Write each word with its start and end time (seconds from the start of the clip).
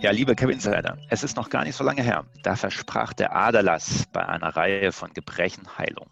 Ja, 0.00 0.10
liebe 0.10 0.34
Kevin 0.34 0.54
Insider, 0.54 0.96
es 1.10 1.22
ist 1.22 1.36
noch 1.36 1.50
gar 1.50 1.64
nicht 1.64 1.76
so 1.76 1.84
lange 1.84 2.02
her. 2.02 2.24
Da 2.42 2.56
versprach 2.56 3.12
der 3.12 3.36
Aderlass 3.36 4.06
bei 4.10 4.26
einer 4.26 4.56
Reihe 4.56 4.90
von 4.90 5.12
Gebrechen 5.12 5.76
Heilung. 5.76 6.08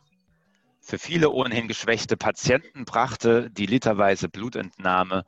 Für 0.81 0.99
viele 0.99 1.31
ohnehin 1.31 1.67
geschwächte 1.67 2.19
Patienten 2.19 2.85
brachte 2.85 3.51
die 3.51 3.65
literweise 3.65 4.29
Blutentnahme 4.29 5.25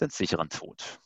den 0.00 0.08
sicheren 0.08 0.48
Tod. 0.48 1.00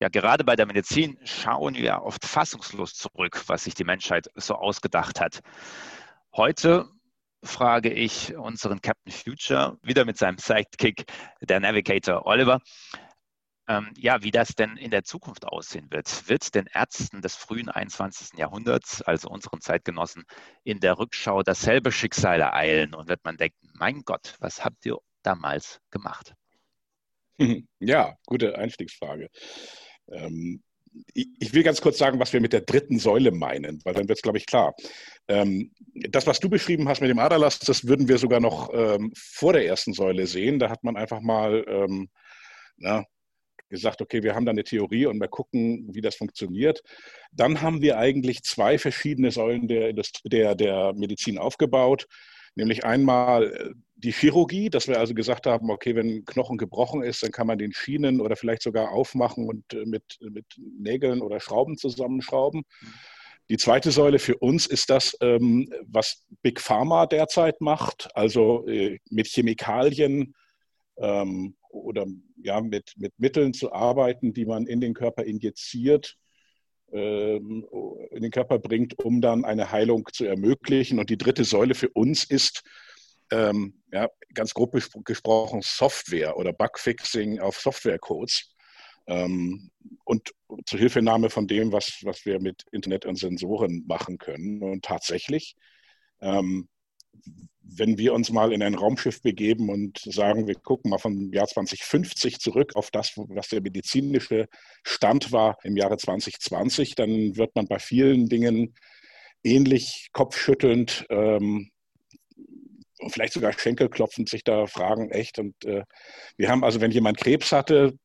Ja, 0.00 0.10
gerade 0.10 0.44
bei 0.44 0.56
der 0.56 0.66
Medizin 0.66 1.16
schauen 1.24 1.76
wir 1.76 2.02
oft 2.02 2.26
fassungslos 2.26 2.92
zurück, 2.92 3.44
was 3.46 3.64
sich 3.64 3.74
die 3.74 3.84
Menschheit 3.84 4.28
so 4.34 4.56
ausgedacht 4.56 5.18
hat. 5.18 5.40
Heute 6.34 6.90
frage 7.42 7.92
ich 7.92 8.36
unseren 8.36 8.80
Captain 8.80 9.12
Future 9.12 9.78
wieder 9.82 10.04
mit 10.04 10.16
seinem 10.16 10.38
Sidekick, 10.38 11.04
der 11.40 11.60
Navigator 11.60 12.26
Oliver, 12.26 12.60
ähm, 13.68 13.90
ja, 13.96 14.22
wie 14.22 14.30
das 14.30 14.54
denn 14.54 14.76
in 14.76 14.90
der 14.90 15.04
Zukunft 15.04 15.46
aussehen 15.46 15.90
wird. 15.90 16.28
Wird 16.28 16.54
den 16.54 16.66
Ärzten 16.72 17.22
des 17.22 17.36
frühen 17.36 17.68
21. 17.68 18.38
Jahrhunderts, 18.38 19.02
also 19.02 19.28
unseren 19.28 19.60
Zeitgenossen, 19.60 20.24
in 20.64 20.80
der 20.80 20.98
Rückschau 20.98 21.42
dasselbe 21.42 21.92
Schicksal 21.92 22.40
ereilen 22.40 22.94
und 22.94 23.08
wird 23.08 23.24
man 23.24 23.36
denken, 23.36 23.70
mein 23.74 24.02
Gott, 24.02 24.36
was 24.40 24.64
habt 24.64 24.84
ihr 24.86 24.98
damals 25.22 25.80
gemacht? 25.90 26.34
Ja, 27.80 28.14
gute 28.26 28.56
Einstiegsfrage. 28.56 29.28
Ähm, 30.06 30.62
ich 31.14 31.52
will 31.52 31.62
ganz 31.62 31.80
kurz 31.80 31.98
sagen, 31.98 32.20
was 32.20 32.32
wir 32.32 32.40
mit 32.40 32.52
der 32.52 32.60
dritten 32.60 32.98
Säule 32.98 33.32
meinen, 33.32 33.80
weil 33.84 33.94
dann 33.94 34.08
wird 34.08 34.18
es, 34.18 34.22
glaube 34.22 34.38
ich, 34.38 34.46
klar. 34.46 34.74
Ähm, 35.26 35.72
das, 35.94 36.26
was 36.26 36.40
du 36.40 36.48
beschrieben 36.48 36.88
hast 36.88 37.00
mit 37.00 37.10
dem 37.10 37.18
Aderlass, 37.18 37.58
das 37.58 37.86
würden 37.86 38.08
wir 38.08 38.18
sogar 38.18 38.40
noch 38.40 38.70
ähm, 38.72 39.12
vor 39.14 39.52
der 39.52 39.66
ersten 39.66 39.92
Säule 39.92 40.26
sehen. 40.26 40.58
Da 40.58 40.70
hat 40.70 40.84
man 40.84 40.96
einfach 40.96 41.20
mal 41.20 41.64
ähm, 41.68 42.08
na, 42.76 43.04
gesagt, 43.68 44.00
okay, 44.00 44.22
wir 44.22 44.34
haben 44.34 44.46
da 44.46 44.50
eine 44.50 44.64
Theorie 44.64 45.06
und 45.06 45.18
mal 45.18 45.28
gucken, 45.28 45.88
wie 45.92 46.00
das 46.00 46.14
funktioniert. 46.14 46.82
Dann 47.32 47.60
haben 47.62 47.82
wir 47.82 47.98
eigentlich 47.98 48.42
zwei 48.42 48.78
verschiedene 48.78 49.30
Säulen 49.30 49.68
der, 49.68 49.92
der, 50.24 50.54
der 50.54 50.92
Medizin 50.94 51.38
aufgebaut. 51.38 52.06
Nämlich 52.54 52.84
einmal 52.84 53.52
äh, 53.52 53.70
die 53.94 54.12
Chirurgie, 54.12 54.68
dass 54.68 54.88
wir 54.88 54.98
also 54.98 55.14
gesagt 55.14 55.46
haben, 55.46 55.70
okay, 55.70 55.94
wenn 55.96 56.08
ein 56.08 56.24
Knochen 56.24 56.58
gebrochen 56.58 57.02
ist, 57.02 57.22
dann 57.22 57.30
kann 57.32 57.46
man 57.46 57.58
den 57.58 57.72
Schienen 57.72 58.20
oder 58.20 58.36
vielleicht 58.36 58.62
sogar 58.62 58.92
aufmachen 58.92 59.48
und 59.48 59.72
äh, 59.72 59.86
mit, 59.86 60.18
mit 60.20 60.44
Nägeln 60.78 61.22
oder 61.22 61.40
Schrauben 61.40 61.78
zusammenschrauben. 61.78 62.64
Die 63.52 63.58
zweite 63.58 63.90
Säule 63.90 64.18
für 64.18 64.38
uns 64.38 64.66
ist 64.66 64.88
das, 64.88 65.14
ähm, 65.20 65.70
was 65.82 66.24
Big 66.40 66.58
Pharma 66.58 67.04
derzeit 67.04 67.60
macht, 67.60 68.08
also 68.14 68.66
äh, 68.66 68.98
mit 69.10 69.26
Chemikalien 69.26 70.34
ähm, 70.96 71.54
oder 71.68 72.06
ja, 72.42 72.62
mit, 72.62 72.94
mit 72.96 73.12
Mitteln 73.18 73.52
zu 73.52 73.70
arbeiten, 73.70 74.32
die 74.32 74.46
man 74.46 74.66
in 74.66 74.80
den 74.80 74.94
Körper 74.94 75.24
injiziert, 75.24 76.16
ähm, 76.92 77.66
in 78.10 78.22
den 78.22 78.30
Körper 78.30 78.58
bringt, 78.58 78.98
um 79.00 79.20
dann 79.20 79.44
eine 79.44 79.70
Heilung 79.70 80.08
zu 80.10 80.24
ermöglichen. 80.24 80.98
Und 80.98 81.10
die 81.10 81.18
dritte 81.18 81.44
Säule 81.44 81.74
für 81.74 81.90
uns 81.90 82.24
ist, 82.24 82.62
ja, 83.30 84.08
ganz 84.34 84.52
grob 84.52 84.78
gesprochen, 85.06 85.62
Software 85.62 86.36
oder 86.36 86.52
Bugfixing 86.52 87.40
auf 87.40 87.58
Softwarecodes. 87.58 88.51
Ähm, 89.06 89.70
und 90.04 90.32
Zuhilfenahme 90.66 91.30
von 91.30 91.46
dem, 91.46 91.72
was, 91.72 92.00
was 92.02 92.24
wir 92.24 92.40
mit 92.40 92.64
Internet 92.72 93.06
und 93.06 93.16
Sensoren 93.16 93.84
machen 93.86 94.18
können. 94.18 94.62
Und 94.62 94.84
tatsächlich, 94.84 95.56
ähm, 96.20 96.68
wenn 97.64 97.96
wir 97.98 98.12
uns 98.12 98.30
mal 98.30 98.52
in 98.52 98.62
ein 98.62 98.74
Raumschiff 98.74 99.22
begeben 99.22 99.70
und 99.70 99.98
sagen, 99.98 100.46
wir 100.46 100.56
gucken 100.56 100.90
mal 100.90 100.98
vom 100.98 101.32
Jahr 101.32 101.46
2050 101.46 102.38
zurück 102.40 102.72
auf 102.74 102.90
das, 102.90 103.12
was 103.16 103.48
der 103.48 103.62
medizinische 103.62 104.48
Stand 104.82 105.32
war 105.32 105.56
im 105.62 105.76
Jahre 105.76 105.96
2020, 105.96 106.94
dann 106.94 107.36
wird 107.36 107.54
man 107.54 107.66
bei 107.66 107.78
vielen 107.78 108.28
Dingen 108.28 108.74
ähnlich 109.44 110.08
kopfschüttelnd 110.12 111.06
ähm, 111.10 111.70
und 112.98 113.10
vielleicht 113.10 113.32
sogar 113.32 113.52
Schenkelklopfend 113.52 114.28
sich 114.28 114.44
da 114.44 114.66
fragen, 114.66 115.10
echt. 115.10 115.38
Und 115.38 115.64
äh, 115.64 115.82
wir 116.36 116.48
haben 116.48 116.64
also, 116.64 116.80
wenn 116.80 116.92
jemand 116.92 117.18
Krebs 117.18 117.52
hatte, 117.52 117.98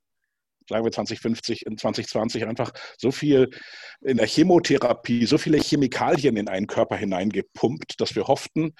sagen 0.70 0.86
wir 0.86 0.92
2050, 0.92 1.66
in 1.66 1.78
2020 1.78 2.46
einfach 2.46 2.72
so 2.98 3.12
viel 3.12 3.50
in 4.02 4.18
der 4.18 4.28
Chemotherapie, 4.28 5.26
so 5.26 5.38
viele 5.38 5.60
Chemikalien 5.60 6.38
in 6.38 6.48
einen 6.48 6.68
Körper 6.68 6.98
hineingepumpt, 6.98 8.00
dass 8.00 8.16
wir 8.16 8.28
hofften, 8.28 8.74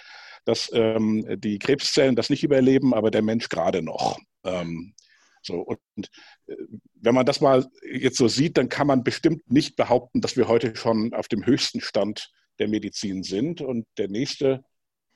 dass 0.46 0.70
ähm, 0.74 1.26
die 1.40 1.60
Krebszellen 1.60 2.16
das 2.16 2.30
nicht 2.30 2.44
überleben, 2.44 2.94
aber 2.94 3.12
der 3.12 3.22
Mensch 3.22 3.50
gerade 3.50 3.82
noch. 3.82 4.18
Ähm, 4.44 4.94
so, 5.42 5.62
und 5.62 6.10
äh, 6.48 6.56
wenn 6.96 7.16
man 7.16 7.26
das 7.26 7.42
mal 7.42 7.66
jetzt 7.82 8.18
so 8.18 8.28
sieht, 8.28 8.58
dann 8.58 8.70
kann 8.70 8.88
man 8.88 9.04
bestimmt 9.04 9.50
nicht 9.52 9.76
behaupten, 9.76 10.22
dass 10.22 10.36
wir 10.36 10.48
heute 10.48 10.76
schon 10.76 11.14
auf 11.14 11.28
dem 11.28 11.46
höchsten 11.46 11.82
Stand 11.82 12.32
der 12.60 12.68
Medizin 12.68 13.24
sind. 13.24 13.62
Und 13.62 13.86
der 13.98 14.10
nächste 14.10 14.64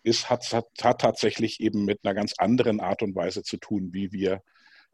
ist, 0.03 0.29
hat, 0.29 0.51
hat, 0.53 0.67
hat 0.81 1.01
tatsächlich 1.01 1.59
eben 1.59 1.85
mit 1.85 1.99
einer 2.03 2.13
ganz 2.13 2.33
anderen 2.37 2.79
Art 2.79 3.03
und 3.03 3.15
Weise 3.15 3.43
zu 3.43 3.57
tun, 3.57 3.89
wie 3.93 4.11
wir 4.11 4.41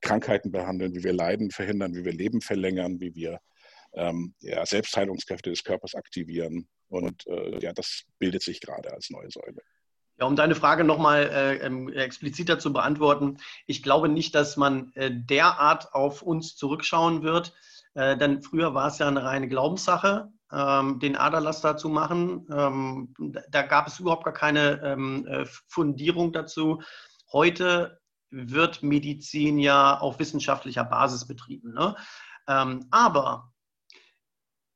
Krankheiten 0.01 0.51
behandeln, 0.51 0.95
wie 0.95 1.03
wir 1.03 1.13
Leiden 1.13 1.51
verhindern, 1.51 1.95
wie 1.95 2.05
wir 2.05 2.13
Leben 2.13 2.41
verlängern, 2.41 2.99
wie 2.99 3.15
wir 3.15 3.39
ähm, 3.93 4.33
ja, 4.39 4.65
Selbstheilungskräfte 4.65 5.49
des 5.49 5.63
Körpers 5.63 5.95
aktivieren. 5.95 6.67
Und 6.89 7.25
äh, 7.27 7.59
ja, 7.59 7.73
das 7.73 8.03
bildet 8.19 8.43
sich 8.43 8.61
gerade 8.61 8.93
als 8.93 9.09
neue 9.09 9.29
Säule. 9.29 9.61
Ja, 10.19 10.25
um 10.25 10.35
deine 10.35 10.55
Frage 10.55 10.83
nochmal 10.83 11.29
äh, 11.31 11.65
ähm, 11.65 11.89
expliziter 11.89 12.57
zu 12.57 12.73
beantworten, 12.73 13.37
ich 13.67 13.83
glaube 13.83 14.09
nicht, 14.09 14.33
dass 14.33 14.57
man 14.57 14.91
äh, 14.95 15.11
derart 15.11 15.93
auf 15.93 16.23
uns 16.23 16.55
zurückschauen 16.55 17.21
wird, 17.21 17.53
äh, 17.93 18.17
denn 18.17 18.41
früher 18.41 18.73
war 18.73 18.87
es 18.87 18.97
ja 18.97 19.07
eine 19.07 19.23
reine 19.23 19.47
Glaubenssache, 19.47 20.31
ähm, 20.51 20.99
den 20.99 21.15
Aderlaster 21.15 21.77
zu 21.77 21.89
machen. 21.89 22.47
Ähm, 22.51 23.13
da 23.49 23.61
gab 23.61 23.87
es 23.87 23.99
überhaupt 23.99 24.23
gar 24.23 24.33
keine 24.33 24.81
ähm, 24.83 25.27
äh, 25.27 25.45
Fundierung 25.67 26.33
dazu. 26.33 26.81
Heute 27.31 27.99
wird 28.29 28.83
Medizin 28.83 29.59
ja 29.59 29.97
auf 29.97 30.19
wissenschaftlicher 30.19 30.83
Basis 30.83 31.27
betrieben. 31.27 31.73
Ne? 31.73 31.95
Ähm, 32.47 32.87
aber 32.91 33.53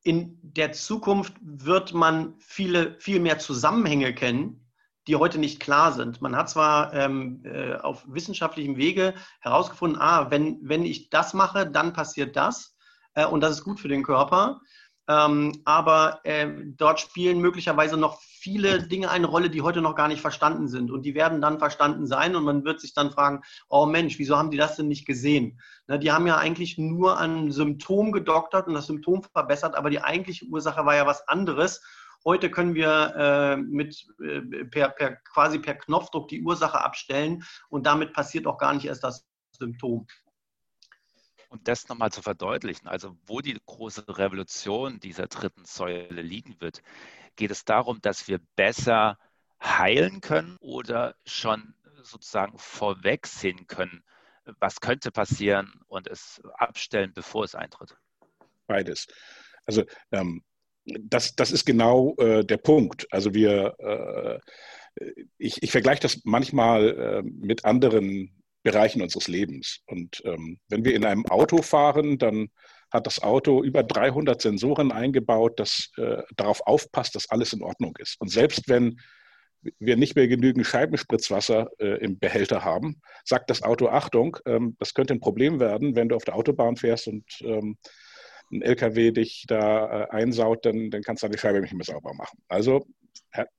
in 0.02 0.38
der 0.42 0.72
Zukunft 0.72 1.34
wird 1.40 1.94
man 1.94 2.34
viele, 2.40 2.98
viel 2.98 3.20
mehr 3.20 3.38
Zusammenhänge 3.38 4.14
kennen, 4.14 4.62
die 5.06 5.16
heute 5.16 5.38
nicht 5.38 5.60
klar 5.60 5.92
sind. 5.92 6.20
Man 6.20 6.36
hat 6.36 6.50
zwar 6.50 6.92
ähm, 6.94 7.42
äh, 7.44 7.74
auf 7.74 8.04
wissenschaftlichem 8.06 8.76
Wege 8.76 9.14
herausgefunden, 9.40 10.00
ah, 10.00 10.30
wenn, 10.30 10.58
wenn 10.62 10.84
ich 10.84 11.10
das 11.10 11.34
mache, 11.34 11.68
dann 11.68 11.92
passiert 11.92 12.36
das 12.36 12.76
äh, 13.14 13.26
und 13.26 13.40
das 13.40 13.52
ist 13.52 13.64
gut 13.64 13.80
für 13.80 13.88
den 13.88 14.02
Körper. 14.02 14.60
Ähm, 15.08 15.62
aber 15.64 16.20
äh, 16.24 16.48
dort 16.76 17.00
spielen 17.00 17.40
möglicherweise 17.40 17.96
noch 17.96 18.20
viele 18.20 18.82
Dinge 18.82 19.10
eine 19.10 19.26
Rolle, 19.26 19.50
die 19.50 19.62
heute 19.62 19.80
noch 19.82 19.94
gar 19.94 20.08
nicht 20.08 20.20
verstanden 20.20 20.68
sind. 20.68 20.90
Und 20.90 21.02
die 21.02 21.14
werden 21.14 21.40
dann 21.40 21.58
verstanden 21.58 22.06
sein 22.06 22.34
und 22.34 22.44
man 22.44 22.64
wird 22.64 22.80
sich 22.80 22.94
dann 22.94 23.10
fragen, 23.10 23.42
oh 23.68 23.86
Mensch, 23.86 24.18
wieso 24.18 24.36
haben 24.36 24.50
die 24.50 24.56
das 24.56 24.76
denn 24.76 24.88
nicht 24.88 25.06
gesehen? 25.06 25.60
Na, 25.86 25.96
die 25.96 26.12
haben 26.12 26.26
ja 26.26 26.38
eigentlich 26.38 26.78
nur 26.78 27.18
ein 27.18 27.52
Symptom 27.52 28.12
gedoktert 28.12 28.66
und 28.66 28.74
das 28.74 28.86
Symptom 28.86 29.22
verbessert, 29.22 29.76
aber 29.76 29.90
die 29.90 30.02
eigentliche 30.02 30.46
Ursache 30.46 30.84
war 30.84 30.96
ja 30.96 31.06
was 31.06 31.26
anderes. 31.28 31.82
Heute 32.24 32.50
können 32.50 32.74
wir 32.74 33.14
äh, 33.16 33.56
mit, 33.56 34.06
äh, 34.20 34.64
per, 34.64 34.90
per, 34.90 35.16
quasi 35.16 35.58
per 35.58 35.74
Knopfdruck 35.74 36.28
die 36.28 36.42
Ursache 36.42 36.82
abstellen 36.82 37.44
und 37.68 37.86
damit 37.86 38.12
passiert 38.12 38.46
auch 38.46 38.58
gar 38.58 38.74
nicht 38.74 38.86
erst 38.86 39.02
das 39.02 39.26
Symptom. 39.58 40.06
Und 41.52 41.68
das 41.68 41.86
nochmal 41.86 42.10
zu 42.10 42.22
verdeutlichen, 42.22 42.88
also 42.88 43.14
wo 43.26 43.42
die 43.42 43.60
große 43.66 44.06
Revolution 44.08 45.00
dieser 45.00 45.26
dritten 45.26 45.66
Säule 45.66 46.22
liegen 46.22 46.56
wird, 46.60 46.82
geht 47.36 47.50
es 47.50 47.66
darum, 47.66 48.00
dass 48.00 48.26
wir 48.26 48.40
besser 48.56 49.18
heilen 49.62 50.22
können 50.22 50.56
oder 50.60 51.14
schon 51.26 51.74
sozusagen 52.02 52.56
vorweg 52.56 53.26
sehen 53.26 53.66
können, 53.66 54.02
was 54.60 54.80
könnte 54.80 55.10
passieren 55.10 55.70
und 55.88 56.08
es 56.08 56.40
abstellen, 56.54 57.12
bevor 57.14 57.44
es 57.44 57.54
eintritt? 57.54 57.98
Beides. 58.66 59.06
Also 59.66 59.84
ähm, 60.10 60.42
das, 60.86 61.34
das 61.34 61.52
ist 61.52 61.66
genau 61.66 62.14
äh, 62.16 62.46
der 62.46 62.56
Punkt. 62.56 63.06
Also 63.12 63.34
wir, 63.34 64.40
äh, 64.96 65.12
ich, 65.36 65.62
ich 65.62 65.70
vergleiche 65.70 66.00
das 66.00 66.22
manchmal 66.24 66.88
äh, 66.88 67.22
mit 67.22 67.66
anderen 67.66 68.41
Bereichen 68.62 69.02
unseres 69.02 69.28
Lebens. 69.28 69.80
Und 69.86 70.22
ähm, 70.24 70.58
wenn 70.68 70.84
wir 70.84 70.94
in 70.94 71.04
einem 71.04 71.26
Auto 71.26 71.62
fahren, 71.62 72.18
dann 72.18 72.48
hat 72.90 73.06
das 73.06 73.22
Auto 73.22 73.62
über 73.62 73.82
300 73.82 74.40
Sensoren 74.40 74.92
eingebaut, 74.92 75.58
das 75.58 75.90
äh, 75.96 76.22
darauf 76.36 76.60
aufpasst, 76.66 77.14
dass 77.14 77.30
alles 77.30 77.52
in 77.52 77.62
Ordnung 77.62 77.96
ist. 77.98 78.20
Und 78.20 78.28
selbst 78.28 78.68
wenn 78.68 79.00
wir 79.78 79.96
nicht 79.96 80.16
mehr 80.16 80.28
genügend 80.28 80.66
Scheibenspritzwasser 80.66 81.70
äh, 81.78 82.04
im 82.04 82.18
Behälter 82.18 82.64
haben, 82.64 83.00
sagt 83.24 83.48
das 83.48 83.62
Auto, 83.62 83.88
Achtung, 83.88 84.36
ähm, 84.44 84.76
das 84.78 84.94
könnte 84.94 85.14
ein 85.14 85.20
Problem 85.20 85.60
werden, 85.60 85.94
wenn 85.96 86.08
du 86.08 86.16
auf 86.16 86.24
der 86.24 86.34
Autobahn 86.34 86.76
fährst 86.76 87.08
und 87.08 87.24
ähm, 87.42 87.78
ein 88.52 88.62
LKW 88.62 89.12
dich 89.12 89.44
da 89.48 90.02
äh, 90.02 90.10
einsaut, 90.10 90.66
dann, 90.66 90.90
dann 90.90 91.02
kannst 91.02 91.22
du 91.22 91.28
deine 91.28 91.38
Scheibe 91.38 91.60
nicht 91.60 91.74
mehr 91.74 91.84
sauber 91.84 92.12
machen. 92.14 92.38
Also 92.48 92.86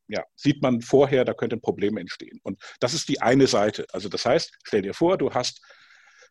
ja, 0.07 0.23
sieht 0.35 0.61
man 0.61 0.81
vorher, 0.81 1.25
da 1.25 1.33
könnte 1.33 1.55
ein 1.55 1.61
Problem 1.61 1.97
entstehen. 1.97 2.39
Und 2.43 2.59
das 2.79 2.93
ist 2.93 3.09
die 3.09 3.21
eine 3.21 3.47
Seite. 3.47 3.85
Also 3.91 4.09
das 4.09 4.25
heißt, 4.25 4.51
stell 4.63 4.81
dir 4.81 4.93
vor, 4.93 5.17
du 5.17 5.33
hast 5.33 5.61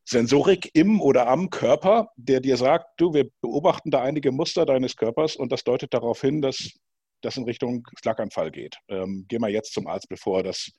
Sensorik 0.04 0.70
im 0.74 1.00
oder 1.00 1.28
am 1.28 1.50
Körper, 1.50 2.08
der 2.16 2.40
dir 2.40 2.56
sagt, 2.56 2.86
du, 2.98 3.14
wir 3.14 3.28
beobachten 3.40 3.90
da 3.90 4.02
einige 4.02 4.32
Muster 4.32 4.66
deines 4.66 4.96
Körpers 4.96 5.36
und 5.36 5.52
das 5.52 5.64
deutet 5.64 5.94
darauf 5.94 6.20
hin, 6.20 6.42
dass 6.42 6.70
das 7.20 7.36
in 7.36 7.44
Richtung 7.44 7.86
Schlaganfall 8.00 8.50
geht. 8.50 8.76
Ähm, 8.88 9.26
geh 9.28 9.38
mal 9.38 9.50
jetzt 9.50 9.72
zum 9.74 9.86
Arzt, 9.86 10.08
bevor 10.08 10.42
das 10.42 10.72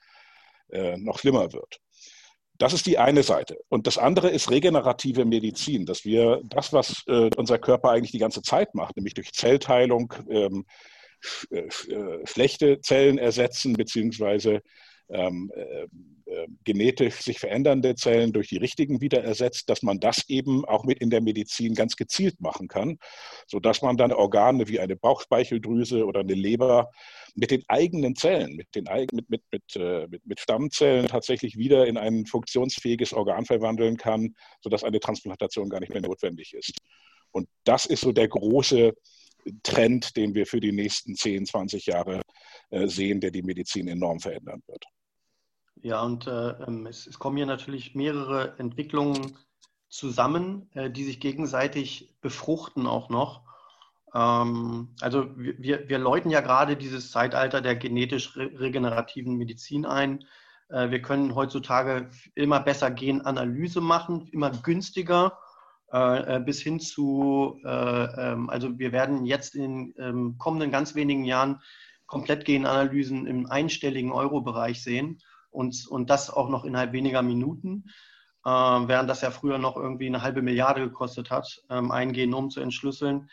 äh, 0.72 0.98
noch 0.98 1.20
schlimmer 1.20 1.54
wird. 1.54 1.80
Das 2.58 2.74
ist 2.74 2.86
die 2.86 2.98
eine 2.98 3.24
Seite. 3.24 3.58
Und 3.70 3.88
das 3.88 3.98
andere 3.98 4.30
ist 4.30 4.52
regenerative 4.52 5.26
Medizin, 5.26 5.86
dass 5.86 6.06
wir 6.06 6.42
das, 6.44 6.72
was 6.74 7.04
äh, 7.08 7.30
unser 7.36 7.58
Körper 7.60 7.92
eigentlich 7.92 8.12
die 8.12 8.20
ganze 8.20 8.42
Zeit 8.42 8.76
macht, 8.76 8.96
nämlich 8.96 9.14
durch 9.14 9.32
Zellteilung 9.32 10.14
ähm, 10.30 10.30
äh, 10.30 10.50
äh, 10.56 10.66
schlechte 12.26 12.82
Zellen 12.82 13.18
ersetzen, 13.18 13.74
beziehungsweise 13.74 14.62
ähm, 15.10 15.52
äh, 15.56 15.88
äh, 16.26 16.48
genetisch 16.64 17.16
sich 17.16 17.40
verändernde 17.40 17.96
Zellen 17.96 18.34
durch 18.34 18.48
die 18.48 18.58
richtigen 18.58 19.02
wieder 19.02 19.24
ersetzt, 19.24 19.70
dass 19.70 19.84
man 19.84 20.00
das 20.00 20.30
eben 20.30 20.66
auch 20.66 20.86
mit 20.86 21.00
in 21.00 21.10
der 21.10 21.22
Medizin 21.22 21.76
ganz 21.76 21.96
gezielt 21.96 22.40
machen 22.40 22.68
kann, 22.68 22.98
sodass 23.48 23.82
man 23.82 23.98
dann 23.98 24.12
Organe 24.12 24.68
wie 24.68 24.80
eine 24.80 24.96
Bauchspeicheldrüse 24.96 26.06
oder 26.06 26.22
eine 26.22 26.34
Leber 26.34 26.90
mit 27.36 27.52
den 27.52 27.64
eigenen 27.68 28.16
Zellen, 28.16 28.56
mit, 28.56 28.74
den, 28.76 28.86
mit, 29.12 29.30
mit, 29.30 29.44
mit, 29.52 29.76
äh, 29.76 30.08
mit, 30.08 30.26
mit 30.26 30.40
Stammzellen 30.40 31.08
tatsächlich 31.08 31.58
wieder 31.58 31.86
in 31.86 31.98
ein 31.98 32.26
funktionsfähiges 32.26 33.14
Organ 33.14 33.46
verwandeln 33.46 33.98
kann, 33.98 34.36
sodass 34.62 34.84
eine 34.84 35.00
Transplantation 35.00 35.70
gar 35.70 35.80
nicht 35.80 35.94
mehr 35.94 36.02
notwendig 36.02 36.54
ist. 36.54 36.78
Und 37.32 37.48
das 37.64 37.86
ist 37.86 38.02
so 38.02 38.12
der 38.12 38.28
große 38.28 38.94
Trend, 39.64 40.16
den 40.16 40.34
wir 40.36 40.46
für 40.46 40.60
die 40.60 40.72
nächsten 40.72 41.16
10, 41.16 41.46
20 41.46 41.86
Jahre 41.86 42.22
äh, 42.70 42.88
sehen, 42.88 43.20
der 43.20 43.32
die 43.32 43.44
Medizin 43.44 43.88
enorm 43.88 44.20
verändern 44.20 44.62
wird. 44.68 44.86
Ja, 45.82 46.02
und 46.02 46.28
äh, 46.28 46.52
ähm, 46.66 46.86
es, 46.86 47.08
es, 47.08 47.20
kommen 47.20 47.38
hier 47.38 47.46
natürlich 47.46 47.94
mehrere 47.94 48.58
Entwicklungen 48.58 49.38
zusammen, 49.90 50.70
äh, 50.74 50.90
die 50.90 51.04
sich 51.04 51.20
gegenseitig 51.20 52.16
befruchten 52.22 52.88
auch 52.88 53.10
noch. 53.10 53.44
Ähm, 54.14 54.96
also 55.02 55.28
wir, 55.36 55.90
wir 55.90 55.98
läuten 55.98 56.32
ja 56.32 56.42
gerade 56.42 56.78
dieses 56.78 57.12
Zeitalter 57.12 57.62
der 57.62 57.76
genetisch 57.76 58.36
regenerativen 58.38 59.36
Medizin 59.36 59.86
ein. 59.86 60.26
Äh, 60.70 60.90
wir 60.90 61.02
können 61.02 61.36
heutzutage 61.36 62.10
immer 62.36 62.60
besser 62.60 62.90
Genanalyse 62.92 63.82
machen, 63.82 64.28
immer 64.28 64.52
günstiger 64.52 65.38
bis 66.46 66.60
hin 66.62 66.80
zu, 66.80 67.60
äh, 67.64 67.70
ähm, 68.32 68.50
also 68.50 68.80
wir 68.80 68.92
werden 68.92 69.26
jetzt 69.26 69.54
in 69.54 69.94
ähm, 70.00 70.38
kommenden 70.40 70.72
ganz 70.72 70.96
wenigen 70.96 71.24
Jahren 71.24 71.62
komplett 72.08 72.46
Genanalysen 72.46 73.28
im 73.28 73.46
einstelligen 73.46 74.12
Euro-Bereich 74.12 74.82
sehen 74.82 75.20
und, 75.52 75.86
und 75.88 76.10
das 76.10 76.32
auch 76.32 76.50
noch 76.50 76.66
innerhalb 76.66 76.94
weniger 76.94 77.22
Minuten, 77.22 77.86
äh, 78.44 78.50
während 78.50 79.08
das 79.08 79.22
ja 79.22 79.30
früher 79.30 79.60
noch 79.60 79.78
irgendwie 79.78 80.08
eine 80.08 80.24
halbe 80.24 80.42
Milliarde 80.42 80.82
gekostet 80.82 81.30
hat, 81.30 81.62
ähm, 81.70 81.92
ein 81.92 82.12
Genom 82.12 82.50
zu 82.50 82.60
entschlüsseln 82.60 83.30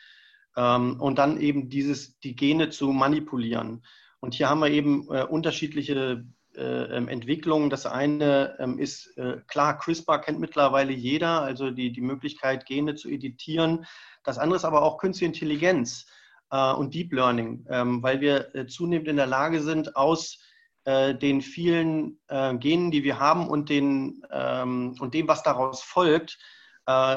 und 0.53 1.15
dann 1.17 1.41
eben 1.41 1.69
dieses, 1.69 2.19
die 2.19 2.35
Gene 2.35 2.71
zu 2.71 2.89
manipulieren. 2.89 3.83
Und 4.19 4.35
hier 4.35 4.51
haben 4.51 4.61
wir 4.61 4.69
eben 4.69 5.07
äh, 5.11 5.23
unterschiedliche 5.23 5.95
äh, 5.95 6.23
Entwicklungen. 6.61 7.71
Das 7.71 7.87
eine 7.87 8.57
ähm, 8.59 8.79
ist 8.79 9.17
äh, 9.17 9.39
klar, 9.47 9.79
CRISPR 9.79 10.19
kennt 10.19 10.41
mittlerweile 10.41 10.93
jeder, 10.93 11.43
also 11.43 11.71
die, 11.71 11.93
die 11.93 12.01
Möglichkeit, 12.01 12.67
Gene 12.67 12.95
zu 12.95 13.09
editieren. 13.09 13.87
Das 14.25 14.39
andere 14.39 14.57
ist 14.57 14.65
aber 14.65 14.83
auch 14.83 14.99
Künstliche 14.99 15.27
Intelligenz 15.27 16.07
äh, 16.51 16.73
und 16.73 16.95
Deep 16.95 17.13
Learning, 17.13 17.67
ähm, 17.71 18.03
weil 18.03 18.21
wir 18.21 18.67
zunehmend 18.69 19.09
in 19.09 19.17
der 19.17 19.27
Lage 19.27 19.61
sind, 19.61 19.97
aus 19.97 20.39
den 20.87 21.43
vielen 21.43 22.19
Genen, 22.27 22.91
die 22.91 23.05
wir 23.05 23.21
haben 23.21 23.49
und, 23.49 23.69
den, 23.69 24.25
und 24.33 25.13
dem, 25.13 25.29
was 25.29 25.43
daraus 25.43 25.83
folgt, 25.83 26.39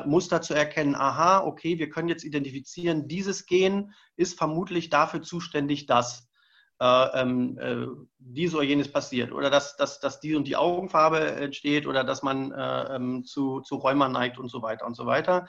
Muster 0.05 0.41
zu 0.41 0.53
erkennen, 0.53 0.95
aha, 0.95 1.45
okay, 1.45 1.79
wir 1.79 1.89
können 1.89 2.09
jetzt 2.09 2.25
identifizieren, 2.25 3.07
dieses 3.07 3.45
Gen 3.45 3.93
ist 4.17 4.37
vermutlich 4.37 4.89
dafür 4.89 5.21
zuständig, 5.21 5.85
dass 5.85 6.19
äh, 6.19 6.27
ähm, 6.27 6.27
äh, 6.27 6.32
dies 6.79 8.53
oder 8.53 8.63
jenes 8.63 8.91
passiert 8.91 9.31
oder 9.31 9.49
dass, 9.49 9.77
dass, 9.77 9.99
dass 9.99 10.19
die 10.19 10.35
und 10.35 10.47
die 10.47 10.57
Augenfarbe 10.57 11.19
entsteht 11.35 11.87
oder 11.87 12.03
dass 12.03 12.23
man 12.23 12.51
äh, 12.51 12.95
ähm, 12.95 13.23
zu, 13.23 13.61
zu 13.61 13.75
Rheuma 13.75 14.09
neigt 14.09 14.37
und 14.37 14.49
so 14.49 14.61
weiter 14.61 14.85
und 14.85 14.95
so 14.95 15.05
weiter. 15.05 15.47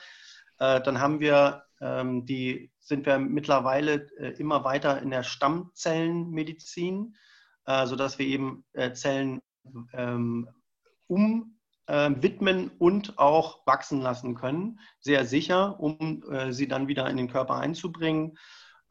Äh, 0.59 0.81
dann 0.81 1.01
haben 1.01 1.21
wir 1.21 1.65
ähm, 1.81 2.27
die, 2.27 2.71
sind 2.79 3.07
wir 3.07 3.19
mittlerweile 3.19 4.09
äh, 4.19 4.31
immer 4.39 4.65
weiter 4.65 5.01
in 5.03 5.11
der 5.11 5.23
Stammzellenmedizin, 5.23 7.17
äh, 7.67 7.87
sodass 7.87 8.19
wir 8.19 8.27
eben 8.27 8.65
Zellen 8.93 9.41
ähm, 9.93 10.49
umwidmen 11.07 12.71
und 12.79 13.19
auch 13.19 13.67
wachsen 13.67 14.01
lassen 14.01 14.35
können, 14.35 14.81
sehr 15.01 15.25
sicher, 15.25 15.79
um 15.81 16.25
sie 16.51 16.67
dann 16.67 16.89
wieder 16.89 17.09
in 17.09 17.17
den 17.17 17.31
Körper 17.31 17.57
einzubringen. 17.57 18.39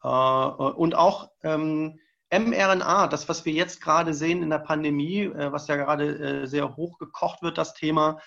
und 0.00 0.94
auch 0.94 1.30
ähm, 1.42 1.98
mRNA, 2.40 3.06
das, 3.08 3.28
was 3.28 3.44
wir 3.44 3.52
jetzt 3.52 3.80
gerade 3.80 4.14
sehen 4.14 4.42
in 4.42 4.50
der 4.50 4.58
Pandemie, 4.58 5.22
äh, 5.22 5.52
was 5.52 5.68
ja 5.68 5.76
gerade 5.76 6.42
äh, 6.42 6.46
sehr 6.46 6.76
hoch 6.76 6.98
gekocht 6.98 7.42
wird, 7.42 7.58
das 7.58 7.74
Thema, 7.74 8.18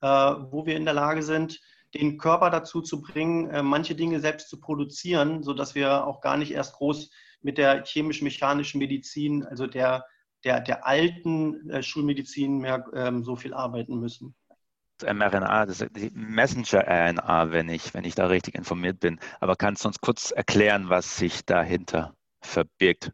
äh, 0.00 0.06
wo 0.06 0.66
wir 0.66 0.76
in 0.76 0.84
der 0.84 0.94
Lage 0.94 1.22
sind, 1.22 1.60
den 1.94 2.18
Körper 2.18 2.50
dazu 2.50 2.82
zu 2.82 3.00
bringen, 3.00 3.64
manche 3.64 3.94
Dinge 3.94 4.20
selbst 4.20 4.50
zu 4.50 4.60
produzieren, 4.60 5.42
sodass 5.42 5.74
wir 5.74 6.06
auch 6.06 6.20
gar 6.20 6.36
nicht 6.36 6.50
erst 6.50 6.74
groß 6.74 7.10
mit 7.40 7.56
der 7.56 7.84
chemisch-mechanischen 7.84 8.80
Medizin, 8.80 9.46
also 9.46 9.66
der, 9.66 10.04
der, 10.44 10.60
der 10.60 10.86
alten 10.86 11.82
Schulmedizin 11.82 12.58
mehr 12.58 12.84
ähm, 12.92 13.24
so 13.24 13.36
viel 13.36 13.54
arbeiten 13.54 13.98
müssen. 13.98 14.34
mRNA, 15.00 15.64
das 15.64 15.80
ist 15.80 15.96
die 15.96 16.10
Messenger-RNA, 16.12 17.52
wenn 17.52 17.68
ich, 17.70 17.94
wenn 17.94 18.04
ich 18.04 18.16
da 18.16 18.26
richtig 18.26 18.56
informiert 18.56 19.00
bin. 19.00 19.18
Aber 19.40 19.56
kannst 19.56 19.84
du 19.84 19.88
uns 19.88 20.00
kurz 20.00 20.32
erklären, 20.32 20.90
was 20.90 21.16
sich 21.16 21.46
dahinter 21.46 22.14
verbirgt? 22.42 23.12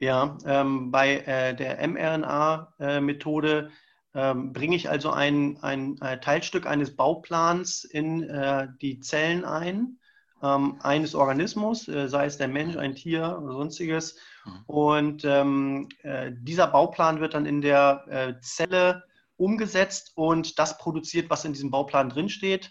Ja, 0.00 0.38
ähm, 0.44 0.90
bei 0.92 1.18
äh, 1.18 1.54
der 1.54 1.86
mRNA-Methode 1.86 3.70
äh, 4.14 4.20
ähm, 4.30 4.52
bringe 4.52 4.76
ich 4.76 4.88
also 4.88 5.10
ein, 5.10 5.58
ein, 5.62 5.96
ein, 6.00 6.20
Teilstück 6.20 6.66
eines 6.66 6.94
Bauplans 6.94 7.84
in 7.84 8.22
äh, 8.22 8.68
die 8.80 9.00
Zellen 9.00 9.44
ein, 9.44 9.98
ähm, 10.40 10.78
eines 10.82 11.16
Organismus, 11.16 11.88
äh, 11.88 12.08
sei 12.08 12.26
es 12.26 12.38
der 12.38 12.46
Mensch, 12.46 12.76
ein 12.76 12.94
Tier 12.94 13.40
oder 13.42 13.54
sonstiges. 13.54 14.16
Mhm. 14.44 14.64
Und 14.66 15.24
ähm, 15.24 15.88
äh, 16.02 16.30
dieser 16.32 16.68
Bauplan 16.68 17.20
wird 17.20 17.34
dann 17.34 17.46
in 17.46 17.60
der 17.60 18.04
äh, 18.08 18.40
Zelle 18.40 19.02
umgesetzt 19.36 20.12
und 20.14 20.60
das 20.60 20.78
produziert, 20.78 21.28
was 21.28 21.44
in 21.44 21.52
diesem 21.52 21.70
Bauplan 21.70 22.08
drinsteht. 22.10 22.70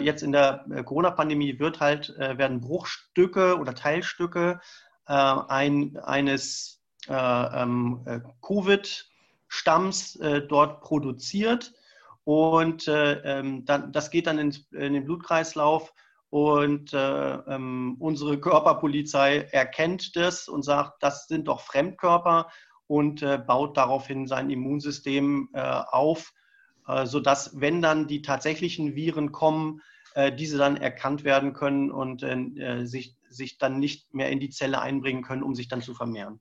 Jetzt 0.00 0.22
in 0.22 0.30
der 0.30 0.64
Corona-Pandemie 0.84 1.58
wird 1.58 1.80
halt, 1.80 2.14
werden 2.16 2.60
Bruchstücke 2.60 3.58
oder 3.58 3.74
Teilstücke 3.74 4.60
äh, 4.60 4.93
ein, 5.12 5.96
eines 5.98 6.82
äh, 7.08 7.12
ähm, 7.62 8.00
äh, 8.06 8.20
Covid-Stamms 8.40 10.18
dort 10.48 10.80
produziert. 10.80 11.72
Und 12.24 12.86
ähm, 12.88 13.66
dann, 13.66 13.92
das 13.92 14.10
geht 14.10 14.26
dann 14.26 14.38
in, 14.38 14.56
in 14.72 14.94
den 14.94 15.04
Blutkreislauf 15.04 15.92
und 16.30 16.94
äh, 16.94 17.34
ähm, 17.34 17.96
unsere 18.00 18.40
Körperpolizei 18.40 19.46
erkennt 19.52 20.16
das 20.16 20.48
und 20.48 20.62
sagt, 20.62 21.02
das 21.02 21.28
sind 21.28 21.48
doch 21.48 21.60
Fremdkörper 21.60 22.50
und 22.86 23.22
äh, 23.22 23.38
baut 23.38 23.76
daraufhin 23.76 24.26
sein 24.26 24.50
Immunsystem 24.50 25.50
äh, 25.52 25.60
auf, 25.60 26.32
sodass, 27.04 27.58
wenn 27.58 27.80
dann 27.80 28.08
die 28.08 28.20
tatsächlichen 28.20 28.94
Viren 28.94 29.32
kommen, 29.32 29.80
diese 30.36 30.58
dann 30.58 30.76
erkannt 30.76 31.24
werden 31.24 31.54
können 31.54 31.90
und 31.90 32.22
sich 32.86 33.16
sich 33.34 33.58
dann 33.58 33.78
nicht 33.78 34.14
mehr 34.14 34.30
in 34.30 34.40
die 34.40 34.50
Zelle 34.50 34.80
einbringen 34.80 35.22
können, 35.22 35.42
um 35.42 35.54
sich 35.54 35.68
dann 35.68 35.82
zu 35.82 35.94
vermehren. 35.94 36.40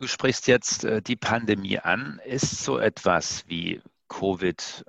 Du 0.00 0.06
sprichst 0.06 0.46
jetzt 0.46 0.84
äh, 0.84 1.02
die 1.02 1.16
Pandemie 1.16 1.78
an. 1.78 2.20
Ist 2.24 2.64
so 2.64 2.78
etwas 2.78 3.46
wie 3.48 3.82
Covid 4.08 4.84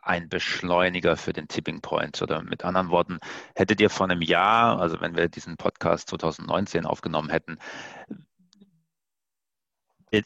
ein 0.00 0.28
Beschleuniger 0.28 1.16
für 1.16 1.32
den 1.32 1.48
Tipping 1.48 1.80
Point? 1.80 2.22
Oder 2.22 2.40
mit 2.42 2.64
anderen 2.64 2.90
Worten, 2.90 3.18
hättet 3.56 3.80
ihr 3.80 3.90
vor 3.90 4.08
einem 4.08 4.22
Jahr, 4.22 4.80
also 4.80 5.00
wenn 5.00 5.16
wir 5.16 5.28
diesen 5.28 5.56
Podcast 5.56 6.08
2019 6.10 6.86
aufgenommen 6.86 7.30
hätten, 7.30 7.58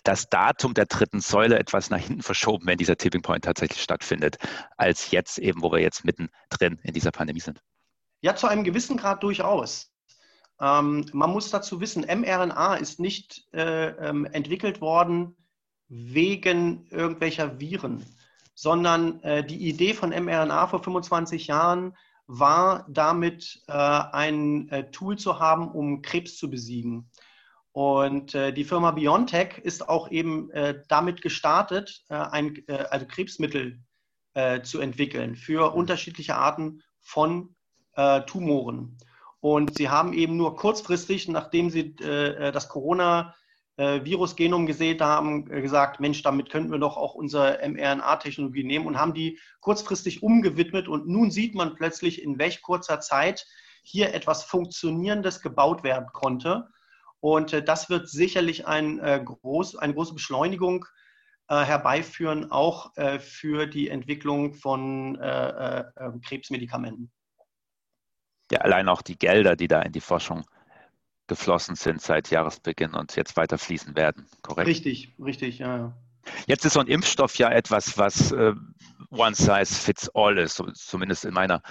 das 0.04 0.28
Datum 0.28 0.74
der 0.74 0.84
dritten 0.84 1.20
Säule 1.20 1.58
etwas 1.58 1.88
nach 1.88 1.98
hinten 1.98 2.22
verschoben, 2.22 2.66
wenn 2.66 2.76
dieser 2.76 2.96
Tipping 2.96 3.22
Point 3.22 3.44
tatsächlich 3.44 3.82
stattfindet, 3.82 4.36
als 4.76 5.10
jetzt 5.10 5.38
eben, 5.38 5.62
wo 5.62 5.72
wir 5.72 5.80
jetzt 5.80 6.04
mittendrin 6.04 6.78
in 6.82 6.92
dieser 6.92 7.10
Pandemie 7.10 7.40
sind? 7.40 7.62
Ja, 8.20 8.34
zu 8.34 8.46
einem 8.48 8.64
gewissen 8.64 8.96
Grad 8.96 9.22
durchaus. 9.22 9.92
Ähm, 10.60 11.06
man 11.12 11.30
muss 11.30 11.50
dazu 11.50 11.80
wissen, 11.80 12.02
mRNA 12.02 12.74
ist 12.76 12.98
nicht 12.98 13.46
äh, 13.52 13.88
ähm, 13.90 14.24
entwickelt 14.26 14.80
worden 14.80 15.36
wegen 15.88 16.86
irgendwelcher 16.90 17.60
Viren, 17.60 18.04
sondern 18.54 19.22
äh, 19.22 19.44
die 19.44 19.68
Idee 19.68 19.94
von 19.94 20.10
mRNA 20.10 20.66
vor 20.66 20.82
25 20.82 21.46
Jahren 21.46 21.96
war 22.26 22.86
damit 22.90 23.62
äh, 23.68 23.72
ein 23.72 24.68
äh, 24.68 24.90
Tool 24.90 25.16
zu 25.16 25.38
haben, 25.38 25.70
um 25.70 26.02
Krebs 26.02 26.36
zu 26.36 26.50
besiegen. 26.50 27.10
Und 27.72 28.34
äh, 28.34 28.52
die 28.52 28.64
Firma 28.64 28.90
BioNTech 28.90 29.58
ist 29.58 29.88
auch 29.88 30.10
eben 30.10 30.50
äh, 30.50 30.82
damit 30.88 31.22
gestartet, 31.22 32.04
ein, 32.08 32.64
also 32.90 33.06
Krebsmittel 33.06 33.80
zu 34.62 34.78
entwickeln 34.78 35.34
für 35.34 35.74
unterschiedliche 35.74 36.36
Arten 36.36 36.84
von 37.00 37.56
Tumoren. 38.26 38.96
Und 39.40 39.76
sie 39.76 39.88
haben 39.88 40.12
eben 40.12 40.36
nur 40.36 40.56
kurzfristig, 40.56 41.28
nachdem 41.28 41.70
sie 41.70 41.96
das 41.96 42.68
Corona 42.68 43.34
äh, 43.78 44.04
Virusgenom 44.04 44.66
gesehen 44.66 45.00
haben, 45.00 45.48
äh, 45.52 45.62
gesagt, 45.62 46.00
Mensch, 46.00 46.22
damit 46.22 46.50
könnten 46.50 46.72
wir 46.72 46.80
doch 46.80 46.96
auch 46.96 47.14
unsere 47.14 47.60
mRNA-Technologie 47.62 48.64
nehmen 48.64 48.86
und 48.86 48.98
haben 48.98 49.14
die 49.14 49.38
kurzfristig 49.60 50.22
umgewidmet. 50.22 50.88
Und 50.88 51.06
nun 51.06 51.30
sieht 51.30 51.54
man 51.54 51.76
plötzlich, 51.76 52.20
in 52.20 52.40
welch 52.40 52.60
kurzer 52.60 52.98
Zeit 52.98 53.46
hier 53.84 54.12
etwas 54.14 54.42
Funktionierendes 54.42 55.40
gebaut 55.40 55.84
werden 55.84 56.08
konnte. 56.12 56.66
Und 57.20 57.52
äh, 57.52 57.62
das 57.62 57.88
wird 57.88 58.08
sicherlich 58.08 58.66
ein, 58.66 58.98
äh, 58.98 59.22
groß, 59.24 59.76
eine 59.76 59.94
große 59.94 60.14
Beschleunigung 60.14 60.84
äh, 61.46 61.62
herbeiführen, 61.62 62.50
auch 62.50 62.96
äh, 62.96 63.20
für 63.20 63.66
die 63.66 63.90
Entwicklung 63.90 64.54
von 64.54 65.16
Krebsmedikamenten. 66.24 67.12
Ja, 68.50 68.60
allein 68.60 68.88
auch 68.88 69.02
die 69.02 69.18
Gelder, 69.18 69.56
die 69.56 69.68
da 69.68 69.82
in 69.82 69.92
die 69.92 70.00
Forschung 70.00 70.44
geflossen 71.26 71.76
sind 71.76 72.00
seit 72.00 72.30
Jahresbeginn 72.30 72.94
und 72.94 73.14
jetzt 73.16 73.36
weiter 73.36 73.58
fließen 73.58 73.94
werden, 73.94 74.26
korrekt? 74.42 74.68
Richtig, 74.68 75.14
richtig, 75.22 75.58
ja. 75.58 75.92
Jetzt 76.46 76.64
ist 76.64 76.74
so 76.74 76.80
ein 76.80 76.86
Impfstoff 76.86 77.36
ja 77.36 77.50
etwas, 77.50 77.98
was 77.98 78.32
äh, 78.32 78.54
one 79.10 79.34
size 79.34 79.74
fits 79.74 80.08
all 80.14 80.38
ist, 80.38 80.62
zumindest 80.74 81.24
in 81.24 81.34
meiner 81.34 81.62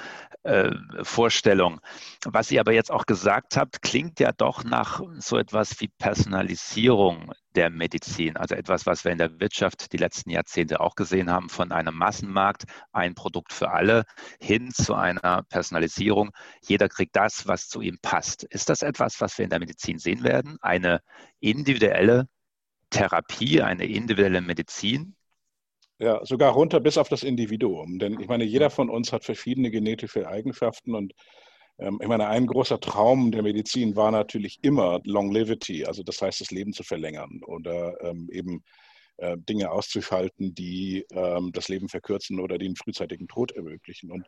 äh, 0.44 0.72
Vorstellung. 1.03 1.79
Was 2.25 2.51
ihr 2.51 2.60
aber 2.60 2.72
jetzt 2.72 2.91
auch 2.91 3.06
gesagt 3.06 3.58
habt, 3.58 3.82
klingt 3.82 4.20
ja 4.20 4.32
doch 4.32 4.63
nach 4.63 5.01
so 5.17 5.38
etwas 5.38 5.79
wie 5.79 5.88
Personalisierung 5.88 7.32
der 7.56 7.70
Medizin. 7.70 8.38
Also 8.38 8.56
etwas, 8.56 8.86
was 8.86 9.03
wir 9.03 9.12
in 9.12 9.17
der 9.17 9.39
Wirtschaft 9.39 9.91
die 9.91 9.98
letzten 9.98 10.29
Jahrzehnte 10.29 10.79
auch 10.79 10.96
gesehen 10.96 11.32
haben, 11.32 11.50
von 11.50 11.72
einem 11.72 11.96
Massenmarkt, 11.96 12.63
ein 12.91 13.13
Produkt 13.15 13.51
für 13.51 13.72
alle, 13.72 14.06
hin 14.39 14.72
zu 14.72 14.96
einer 14.96 15.44
Personalisierung. 15.50 16.32
Jeder 16.62 16.88
kriegt 16.88 17.15
das, 17.15 17.48
was 17.48 17.67
zu 17.67 17.82
ihm 17.82 17.98
passt. 18.01 18.44
Ist 18.44 18.70
das 18.70 18.82
etwas, 18.84 19.22
was 19.22 19.38
wir 19.38 19.44
in 19.44 19.50
der 19.50 19.60
Medizin 19.60 20.00
sehen 20.00 20.24
werden? 20.24 20.58
Eine 20.62 21.01
individuelle 21.39 22.27
Therapie, 22.89 23.62
eine 23.62 23.86
individuelle 23.86 24.41
Medizin? 24.41 25.16
Ja, 25.99 26.23
sogar 26.23 26.53
runter 26.53 26.79
bis 26.79 26.97
auf 26.97 27.09
das 27.09 27.23
Individuum. 27.23 27.97
Denn 27.97 28.19
ich 28.19 28.27
meine, 28.27 28.43
jeder 28.43 28.69
von 28.69 28.89
uns 28.89 29.11
hat 29.11 29.23
verschiedene 29.23 29.71
genetische 29.71 30.27
Eigenschaften 30.27 30.93
und 30.93 31.13
ähm, 31.79 31.99
ich 32.01 32.07
meine, 32.07 32.27
ein 32.27 32.45
großer 32.47 32.79
Traum 32.79 33.31
der 33.31 33.43
Medizin 33.43 33.95
war 33.95 34.11
natürlich 34.11 34.59
immer 34.61 34.99
Longevity, 35.03 35.85
also 35.85 36.03
das 36.03 36.21
heißt, 36.21 36.41
das 36.41 36.51
Leben 36.51 36.73
zu 36.73 36.83
verlängern 36.83 37.41
oder 37.45 37.99
ähm, 38.01 38.29
eben 38.31 38.63
äh, 39.17 39.37
Dinge 39.37 39.71
auszuschalten, 39.71 40.53
die 40.53 41.05
ähm, 41.11 41.51
das 41.51 41.69
Leben 41.69 41.89
verkürzen 41.89 42.39
oder 42.39 42.59
den 42.59 42.75
frühzeitigen 42.75 43.27
Tod 43.27 43.51
ermöglichen. 43.51 44.11
Und 44.11 44.27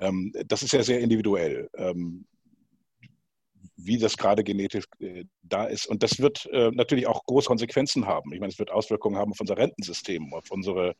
ähm, 0.00 0.32
das 0.46 0.62
ist 0.64 0.72
ja 0.72 0.82
sehr 0.82 1.00
individuell, 1.00 1.68
ähm, 1.76 2.26
wie 3.76 3.98
das 3.98 4.16
gerade 4.16 4.42
genetisch 4.42 4.86
äh, 4.98 5.24
da 5.44 5.64
ist. 5.66 5.86
Und 5.86 6.02
das 6.02 6.20
wird 6.20 6.46
äh, 6.52 6.70
natürlich 6.72 7.06
auch 7.06 7.24
große 7.26 7.46
Konsequenzen 7.46 8.06
haben. 8.06 8.32
Ich 8.32 8.40
meine, 8.40 8.52
es 8.52 8.58
wird 8.58 8.70
Auswirkungen 8.70 9.16
haben 9.16 9.32
auf 9.32 9.40
unser 9.40 9.56
Rentensystem, 9.56 10.32
auf 10.34 10.50
unsere 10.50 10.94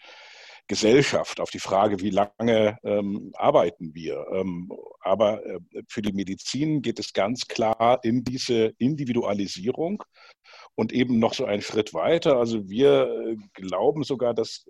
Gesellschaft, 0.66 1.40
auf 1.40 1.50
die 1.50 1.58
Frage, 1.58 2.00
wie 2.00 2.10
lange 2.10 2.78
ähm, 2.84 3.32
arbeiten 3.34 3.94
wir. 3.94 4.26
Ähm, 4.32 4.72
aber 5.00 5.44
äh, 5.44 5.60
für 5.88 6.00
die 6.00 6.12
Medizin 6.12 6.80
geht 6.80 6.98
es 6.98 7.12
ganz 7.12 7.46
klar 7.46 8.00
in 8.02 8.24
diese 8.24 8.72
Individualisierung 8.78 10.02
und 10.74 10.92
eben 10.92 11.18
noch 11.18 11.34
so 11.34 11.44
einen 11.44 11.60
Schritt 11.60 11.92
weiter. 11.92 12.38
Also 12.38 12.68
wir 12.68 13.08
äh, 13.08 13.36
glauben 13.52 14.04
sogar, 14.04 14.32
dass 14.32 14.64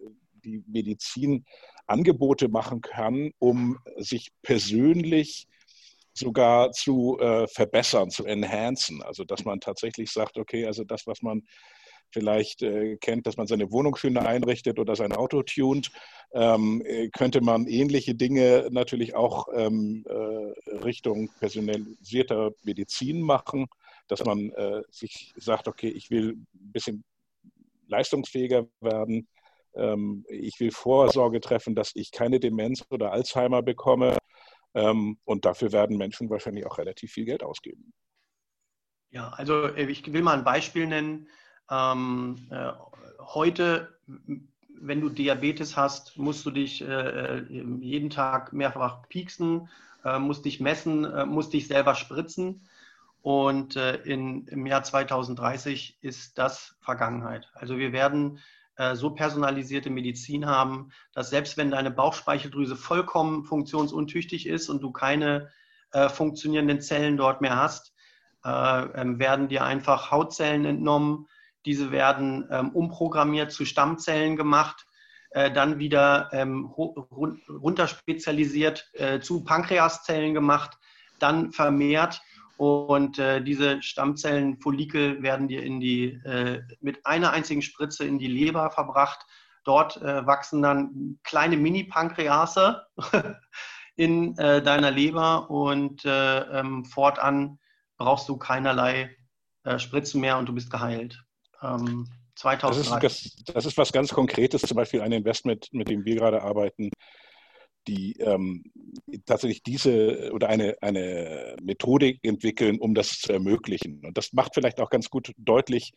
die 0.44 0.64
Medizin 0.66 1.44
Angebote 1.86 2.48
machen 2.48 2.80
kann, 2.80 3.30
um 3.38 3.78
sich 3.96 4.30
persönlich 4.42 5.46
sogar 6.14 6.70
zu 6.72 7.18
äh, 7.20 7.46
verbessern, 7.48 8.10
zu 8.10 8.24
enhancen. 8.24 9.02
Also 9.02 9.24
dass 9.24 9.44
man 9.44 9.60
tatsächlich 9.60 10.10
sagt, 10.10 10.38
okay, 10.38 10.66
also 10.66 10.84
das, 10.84 11.06
was 11.06 11.22
man 11.22 11.42
vielleicht 12.10 12.62
äh, 12.62 12.96
kennt, 12.96 13.26
dass 13.26 13.36
man 13.36 13.46
seine 13.46 13.70
Wohnung 13.72 13.96
schöner 13.96 14.26
einrichtet 14.26 14.78
oder 14.78 14.94
sein 14.94 15.12
Auto 15.12 15.42
tunt, 15.42 15.90
ähm, 16.32 16.82
äh, 16.86 17.08
könnte 17.08 17.40
man 17.40 17.66
ähnliche 17.66 18.14
Dinge 18.14 18.68
natürlich 18.70 19.14
auch 19.16 19.48
ähm, 19.52 20.04
äh, 20.08 20.70
Richtung 20.84 21.28
personalisierter 21.40 22.52
Medizin 22.62 23.20
machen, 23.20 23.66
dass 24.06 24.24
man 24.24 24.50
äh, 24.50 24.82
sich 24.90 25.34
sagt, 25.36 25.66
okay, 25.66 25.88
ich 25.88 26.10
will 26.10 26.36
ein 26.54 26.72
bisschen 26.72 27.04
leistungsfähiger 27.88 28.66
werden, 28.80 29.28
ähm, 29.74 30.24
ich 30.28 30.58
will 30.60 30.70
Vorsorge 30.70 31.40
treffen, 31.40 31.74
dass 31.74 31.92
ich 31.94 32.12
keine 32.12 32.38
Demenz 32.38 32.84
oder 32.90 33.12
Alzheimer 33.12 33.62
bekomme. 33.62 34.16
Ähm, 34.74 35.18
und 35.24 35.44
dafür 35.44 35.72
werden 35.72 35.96
Menschen 35.96 36.28
wahrscheinlich 36.30 36.66
auch 36.66 36.78
relativ 36.78 37.12
viel 37.12 37.24
Geld 37.24 37.42
ausgeben. 37.42 37.92
Ja, 39.10 39.28
also 39.30 39.66
äh, 39.68 39.86
ich 39.86 40.12
will 40.12 40.22
mal 40.22 40.36
ein 40.36 40.44
Beispiel 40.44 40.86
nennen. 40.86 41.28
Ähm, 41.70 42.48
äh, 42.50 42.72
heute, 43.20 43.96
wenn 44.06 45.00
du 45.00 45.08
Diabetes 45.08 45.76
hast, 45.76 46.18
musst 46.18 46.44
du 46.44 46.50
dich 46.50 46.82
äh, 46.82 47.38
äh 47.38 47.64
jeden 47.80 48.10
Tag 48.10 48.52
mehrfach 48.52 49.08
pieksen, 49.08 49.68
äh, 50.04 50.18
musst 50.18 50.44
dich 50.44 50.58
messen, 50.58 51.04
äh, 51.04 51.24
musst 51.24 51.52
dich 51.52 51.68
selber 51.68 51.94
spritzen. 51.94 52.68
Und 53.22 53.76
in, 53.76 54.46
im 54.48 54.66
Jahr 54.66 54.82
2030 54.82 55.96
ist 56.02 56.36
das 56.36 56.76
Vergangenheit. 56.82 57.50
Also 57.54 57.78
wir 57.78 57.90
werden 57.94 58.38
so 58.94 59.10
personalisierte 59.10 59.88
Medizin 59.88 60.46
haben, 60.46 60.90
dass 61.12 61.30
selbst 61.30 61.56
wenn 61.56 61.70
deine 61.70 61.92
Bauchspeicheldrüse 61.92 62.74
vollkommen 62.74 63.44
funktionsuntüchtig 63.44 64.48
ist 64.48 64.68
und 64.68 64.82
du 64.82 64.90
keine 64.90 65.52
funktionierenden 65.92 66.80
Zellen 66.80 67.16
dort 67.16 67.40
mehr 67.40 67.56
hast, 67.56 67.94
ähm, 68.44 69.18
werden 69.18 69.48
dir 69.48 69.64
einfach 69.64 70.10
Hautzellen 70.10 70.66
entnommen, 70.66 71.26
diese 71.64 71.90
werden 71.90 72.46
ähm, 72.50 72.68
umprogrammiert 72.70 73.52
zu 73.52 73.64
Stammzellen 73.64 74.36
gemacht, 74.36 74.86
äh, 75.30 75.50
dann 75.50 75.78
wieder 75.78 76.28
ähm, 76.32 76.66
runterspezialisiert 76.66 78.90
äh, 78.92 79.20
zu 79.20 79.44
Pankreaszellen 79.44 80.34
gemacht, 80.34 80.76
dann 81.18 81.52
vermehrt 81.52 82.20
und 82.56 83.18
äh, 83.18 83.42
diese 83.42 83.82
Stammzellenfollikel 83.82 85.22
werden 85.22 85.48
dir 85.48 85.62
in 85.62 85.80
die, 85.80 86.12
äh, 86.24 86.62
mit 86.80 87.04
einer 87.04 87.32
einzigen 87.32 87.62
Spritze 87.62 88.04
in 88.04 88.18
die 88.18 88.28
Leber 88.28 88.70
verbracht. 88.70 89.26
Dort 89.64 89.96
äh, 90.02 90.26
wachsen 90.26 90.62
dann 90.62 91.18
kleine 91.24 91.56
Mini-Pankrease 91.56 92.86
in 93.96 94.38
äh, 94.38 94.62
deiner 94.62 94.90
Leber 94.90 95.50
und 95.50 96.02
ähm, 96.04 96.84
fortan 96.84 97.58
brauchst 97.96 98.28
du 98.28 98.36
keinerlei 98.36 99.16
Spritzen 99.78 100.20
mehr 100.20 100.36
und 100.36 100.46
du 100.46 100.52
bist 100.52 100.70
geheilt. 100.70 101.24
2003. 101.58 102.94
Ähm, 102.94 103.00
das 103.00 103.24
ist, 103.24 103.42
das 103.54 103.64
ist 103.64 103.78
was 103.78 103.92
ganz 103.92 104.12
Konkretes, 104.12 104.60
zum 104.60 104.76
Beispiel 104.76 105.00
ein 105.00 105.12
Investment, 105.12 105.68
mit 105.72 105.88
dem 105.88 106.04
wir 106.04 106.16
gerade 106.16 106.42
arbeiten, 106.42 106.90
die 107.86 108.14
ähm, 108.20 108.64
tatsächlich 109.26 109.62
diese 109.62 110.32
oder 110.32 110.48
eine, 110.48 110.76
eine 110.80 111.56
Methodik 111.62 112.20
entwickeln, 112.22 112.78
um 112.78 112.94
das 112.94 113.18
zu 113.18 113.32
ermöglichen. 113.32 114.00
Und 114.04 114.16
das 114.16 114.32
macht 114.32 114.54
vielleicht 114.54 114.80
auch 114.80 114.90
ganz 114.90 115.10
gut 115.10 115.32
deutlich, 115.36 115.92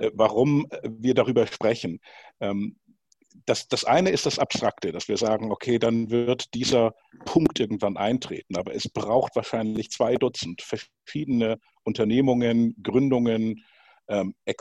äh, 0.00 0.10
warum 0.14 0.66
wir 0.84 1.14
darüber 1.14 1.46
sprechen. 1.46 2.00
Ähm, 2.40 2.76
das, 3.46 3.68
das 3.68 3.84
eine 3.84 4.10
ist 4.10 4.26
das 4.26 4.38
Abstrakte, 4.38 4.92
dass 4.92 5.08
wir 5.08 5.16
sagen, 5.16 5.50
okay, 5.50 5.78
dann 5.78 6.10
wird 6.10 6.54
dieser 6.54 6.94
Punkt 7.24 7.60
irgendwann 7.60 7.96
eintreten. 7.96 8.56
Aber 8.56 8.74
es 8.74 8.88
braucht 8.88 9.36
wahrscheinlich 9.36 9.90
zwei 9.90 10.16
Dutzend 10.16 10.62
verschiedene 10.62 11.58
Unternehmungen, 11.82 12.76
Gründungen, 12.82 13.64
ähm, 14.08 14.34
äh, 14.44 14.54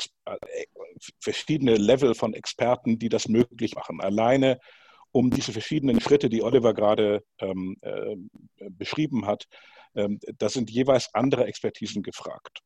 verschiedene 1.19 1.75
Level 1.75 2.15
von 2.15 2.33
Experten, 2.33 2.97
die 2.97 3.09
das 3.09 3.27
möglich 3.27 3.75
machen. 3.75 4.01
Alleine 4.01 4.59
um 5.13 5.29
diese 5.29 5.53
verschiedenen 5.53 6.01
Schritte, 6.01 6.27
die 6.27 6.43
Oliver 6.43 6.73
gerade 6.73 7.23
ähm, 7.39 7.77
äh, 7.81 8.15
beschrieben 8.69 9.25
hat, 9.25 9.45
ähm, 9.95 10.19
da 10.39 10.49
sind 10.49 10.69
jeweils 10.69 11.13
andere 11.13 11.45
Expertisen 11.45 12.01
gefragt. 12.01 12.59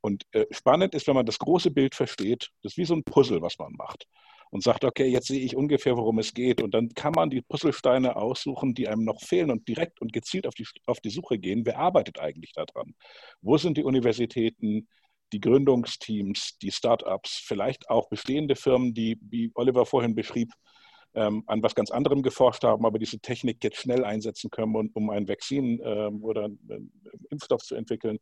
Und 0.00 0.24
äh, 0.32 0.46
spannend 0.50 0.94
ist, 0.94 1.06
wenn 1.06 1.14
man 1.14 1.26
das 1.26 1.38
große 1.38 1.70
Bild 1.70 1.94
versteht, 1.94 2.48
das 2.62 2.72
ist 2.72 2.78
wie 2.78 2.86
so 2.86 2.94
ein 2.94 3.04
Puzzle, 3.04 3.42
was 3.42 3.58
man 3.58 3.74
macht. 3.74 4.06
Und 4.50 4.64
sagt, 4.64 4.84
okay, 4.84 5.06
jetzt 5.06 5.28
sehe 5.28 5.40
ich 5.40 5.54
ungefähr, 5.54 5.96
worum 5.96 6.18
es 6.18 6.34
geht. 6.34 6.62
Und 6.62 6.72
dann 6.72 6.88
kann 6.88 7.12
man 7.12 7.30
die 7.30 7.42
Puzzlesteine 7.42 8.16
aussuchen, 8.16 8.74
die 8.74 8.88
einem 8.88 9.04
noch 9.04 9.20
fehlen 9.20 9.50
und 9.50 9.68
direkt 9.68 10.00
und 10.00 10.12
gezielt 10.12 10.46
auf 10.46 10.54
die, 10.54 10.66
auf 10.86 11.00
die 11.00 11.10
Suche 11.10 11.38
gehen. 11.38 11.64
Wer 11.66 11.78
arbeitet 11.78 12.18
eigentlich 12.18 12.52
daran? 12.52 12.94
Wo 13.42 13.58
sind 13.58 13.76
die 13.76 13.84
Universitäten? 13.84 14.88
die 15.32 15.40
Gründungsteams, 15.40 16.58
die 16.58 16.72
Startups, 16.72 17.40
vielleicht 17.44 17.88
auch 17.88 18.08
bestehende 18.08 18.56
Firmen, 18.56 18.94
die, 18.94 19.16
wie 19.22 19.52
Oliver 19.54 19.86
vorhin 19.86 20.16
beschrieb, 20.16 20.52
ähm, 21.14 21.42
an 21.46 21.62
was 21.62 21.74
ganz 21.74 21.90
anderem 21.90 22.22
geforscht 22.22 22.64
haben, 22.64 22.86
aber 22.86 22.98
diese 22.98 23.18
Technik 23.18 23.62
jetzt 23.64 23.78
schnell 23.78 24.04
einsetzen 24.04 24.50
können, 24.50 24.74
um, 24.74 24.90
um 24.94 25.10
ein 25.10 25.28
Vakzin 25.28 25.80
ähm, 25.82 26.22
oder 26.22 26.44
einen 26.44 26.92
Impfstoff 27.30 27.62
zu 27.62 27.74
entwickeln. 27.74 28.18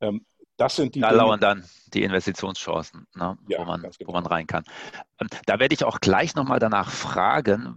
Ähm, 0.00 0.24
das 0.56 0.76
sind 0.76 0.94
die. 0.94 1.00
Da 1.00 1.10
Dinge, 1.10 1.22
lauern 1.22 1.40
dann 1.40 1.64
die 1.94 2.02
Investitionschancen, 2.02 3.06
ne, 3.14 3.38
ja, 3.48 3.58
wo, 3.60 3.64
man, 3.64 3.82
genau. 3.82 3.94
wo 4.06 4.12
man 4.12 4.26
rein 4.26 4.46
kann. 4.46 4.64
Ähm, 5.20 5.28
da 5.46 5.58
werde 5.58 5.74
ich 5.74 5.84
auch 5.84 6.00
gleich 6.00 6.34
nochmal 6.34 6.58
danach 6.58 6.90
fragen, 6.90 7.76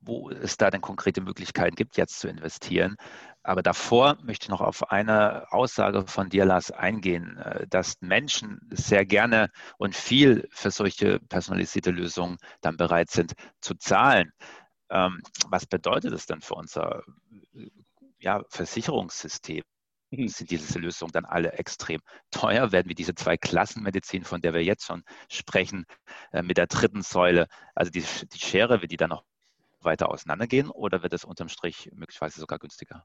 wo 0.00 0.30
es 0.30 0.56
da 0.56 0.70
denn 0.70 0.80
konkrete 0.80 1.20
Möglichkeiten 1.20 1.76
gibt, 1.76 1.96
jetzt 1.96 2.18
zu 2.18 2.28
investieren. 2.28 2.96
Aber 3.44 3.62
davor 3.62 4.18
möchte 4.22 4.44
ich 4.44 4.50
noch 4.50 4.60
auf 4.60 4.90
eine 4.92 5.52
Aussage 5.52 6.06
von 6.06 6.28
dir, 6.28 6.44
Lars, 6.44 6.70
eingehen, 6.70 7.38
äh, 7.38 7.66
dass 7.66 8.00
Menschen 8.00 8.60
sehr 8.70 9.04
gerne 9.04 9.50
und 9.78 9.96
viel 9.96 10.48
für 10.52 10.70
solche 10.70 11.18
personalisierte 11.18 11.90
Lösungen 11.90 12.38
dann 12.60 12.76
bereit 12.76 13.10
sind 13.10 13.34
zu 13.60 13.74
zahlen. 13.74 14.32
Ähm, 14.90 15.22
was 15.48 15.66
bedeutet 15.66 16.12
das 16.12 16.26
denn 16.26 16.40
für 16.40 16.54
unser 16.54 17.02
ja, 18.20 18.42
Versicherungssystem? 18.48 19.62
Mhm. 20.10 20.28
Sind 20.28 20.50
diese 20.50 20.78
Lösungen 20.78 21.12
dann 21.12 21.24
alle 21.24 21.52
extrem 21.52 22.00
teuer? 22.30 22.70
Werden 22.70 22.88
wir 22.88 22.94
diese 22.94 23.14
zwei 23.14 23.36
Klassenmedizin, 23.36 24.24
von 24.24 24.40
der 24.40 24.54
wir 24.54 24.62
jetzt 24.62 24.86
schon 24.86 25.02
sprechen, 25.28 25.84
äh, 26.32 26.42
mit 26.42 26.58
der 26.58 26.66
dritten 26.68 27.02
Säule, 27.02 27.48
also 27.74 27.90
die, 27.90 28.04
die 28.32 28.38
Schere, 28.38 28.82
wird 28.82 28.92
die 28.92 28.96
dann 28.96 29.10
noch 29.10 29.24
weiter 29.80 30.10
auseinandergehen 30.10 30.70
oder 30.70 31.02
wird 31.02 31.12
es 31.12 31.24
unterm 31.24 31.48
Strich 31.48 31.90
möglicherweise 31.92 32.38
sogar 32.38 32.58
günstiger? 32.58 33.04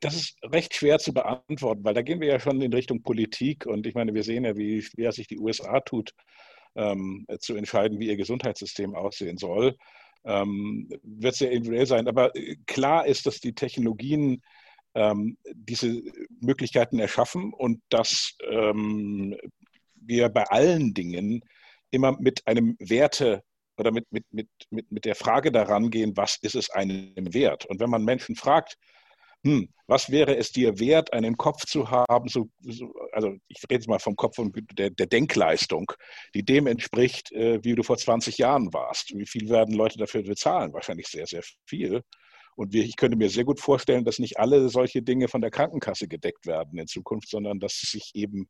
Das 0.00 0.14
ist 0.14 0.36
recht 0.42 0.74
schwer 0.74 0.98
zu 0.98 1.14
beantworten, 1.14 1.84
weil 1.84 1.94
da 1.94 2.02
gehen 2.02 2.20
wir 2.20 2.28
ja 2.28 2.40
schon 2.40 2.60
in 2.60 2.72
Richtung 2.72 3.02
Politik 3.02 3.66
und 3.66 3.86
ich 3.86 3.94
meine, 3.94 4.12
wir 4.14 4.22
sehen 4.22 4.44
ja, 4.44 4.56
wie 4.56 4.82
schwer 4.82 5.12
sich 5.12 5.26
die 5.28 5.38
USA 5.38 5.80
tut, 5.80 6.14
ähm, 6.74 7.26
zu 7.40 7.54
entscheiden, 7.54 7.98
wie 7.98 8.08
ihr 8.08 8.16
Gesundheitssystem 8.16 8.94
aussehen 8.94 9.38
soll. 9.38 9.76
Ähm, 10.24 10.88
wird 11.02 11.34
sehr 11.34 11.50
individuell 11.50 11.86
sein. 11.86 12.06
Aber 12.06 12.34
äh, 12.36 12.56
klar 12.66 13.06
ist, 13.06 13.26
dass 13.26 13.40
die 13.40 13.54
Technologien 13.54 14.42
ähm, 14.94 15.36
diese 15.54 16.02
Möglichkeiten 16.40 16.98
erschaffen 16.98 17.52
und 17.52 17.80
dass 17.88 18.36
ähm, 18.48 19.36
wir 19.94 20.28
bei 20.28 20.44
allen 20.44 20.94
Dingen 20.94 21.42
immer 21.90 22.16
mit 22.20 22.46
einem 22.46 22.76
Werte 22.78 23.42
oder 23.78 23.90
mit, 23.90 24.06
mit, 24.10 24.24
mit, 24.30 24.48
mit, 24.70 24.90
mit 24.92 25.04
der 25.04 25.14
Frage 25.14 25.50
daran 25.50 25.90
gehen, 25.90 26.16
was 26.16 26.36
ist 26.36 26.54
es 26.54 26.70
einem 26.70 27.12
wert? 27.34 27.66
Und 27.66 27.80
wenn 27.80 27.90
man 27.90 28.04
Menschen 28.04 28.36
fragt, 28.36 28.76
hm, 29.44 29.68
was 29.86 30.10
wäre 30.10 30.36
es 30.36 30.52
dir 30.52 30.78
wert, 30.78 31.12
einen 31.12 31.36
Kopf 31.36 31.66
zu 31.66 31.90
haben, 31.90 32.28
so, 32.28 32.48
so, 32.60 32.94
also 33.12 33.34
ich 33.48 33.62
rede 33.64 33.74
jetzt 33.74 33.88
mal 33.88 33.98
vom 33.98 34.16
Kopf 34.16 34.38
und 34.38 34.56
der, 34.78 34.90
der 34.90 35.06
Denkleistung, 35.06 35.92
die 36.34 36.44
dem 36.44 36.66
entspricht, 36.66 37.32
äh, 37.32 37.62
wie 37.64 37.74
du 37.74 37.82
vor 37.82 37.98
20 37.98 38.38
Jahren 38.38 38.72
warst. 38.72 39.12
Wie 39.16 39.26
viel 39.26 39.48
werden 39.48 39.74
Leute 39.74 39.98
dafür 39.98 40.22
bezahlen? 40.22 40.72
Wahrscheinlich 40.72 41.08
sehr, 41.08 41.26
sehr 41.26 41.42
viel. 41.66 42.02
Und 42.56 42.74
ich 42.74 42.96
könnte 42.96 43.16
mir 43.16 43.30
sehr 43.30 43.44
gut 43.44 43.60
vorstellen, 43.60 44.04
dass 44.04 44.18
nicht 44.18 44.38
alle 44.38 44.68
solche 44.68 45.02
Dinge 45.02 45.28
von 45.28 45.40
der 45.40 45.50
Krankenkasse 45.50 46.08
gedeckt 46.08 46.46
werden 46.46 46.78
in 46.78 46.86
Zukunft, 46.86 47.28
sondern 47.28 47.60
dass 47.60 47.78
sich 47.80 48.12
eben 48.14 48.48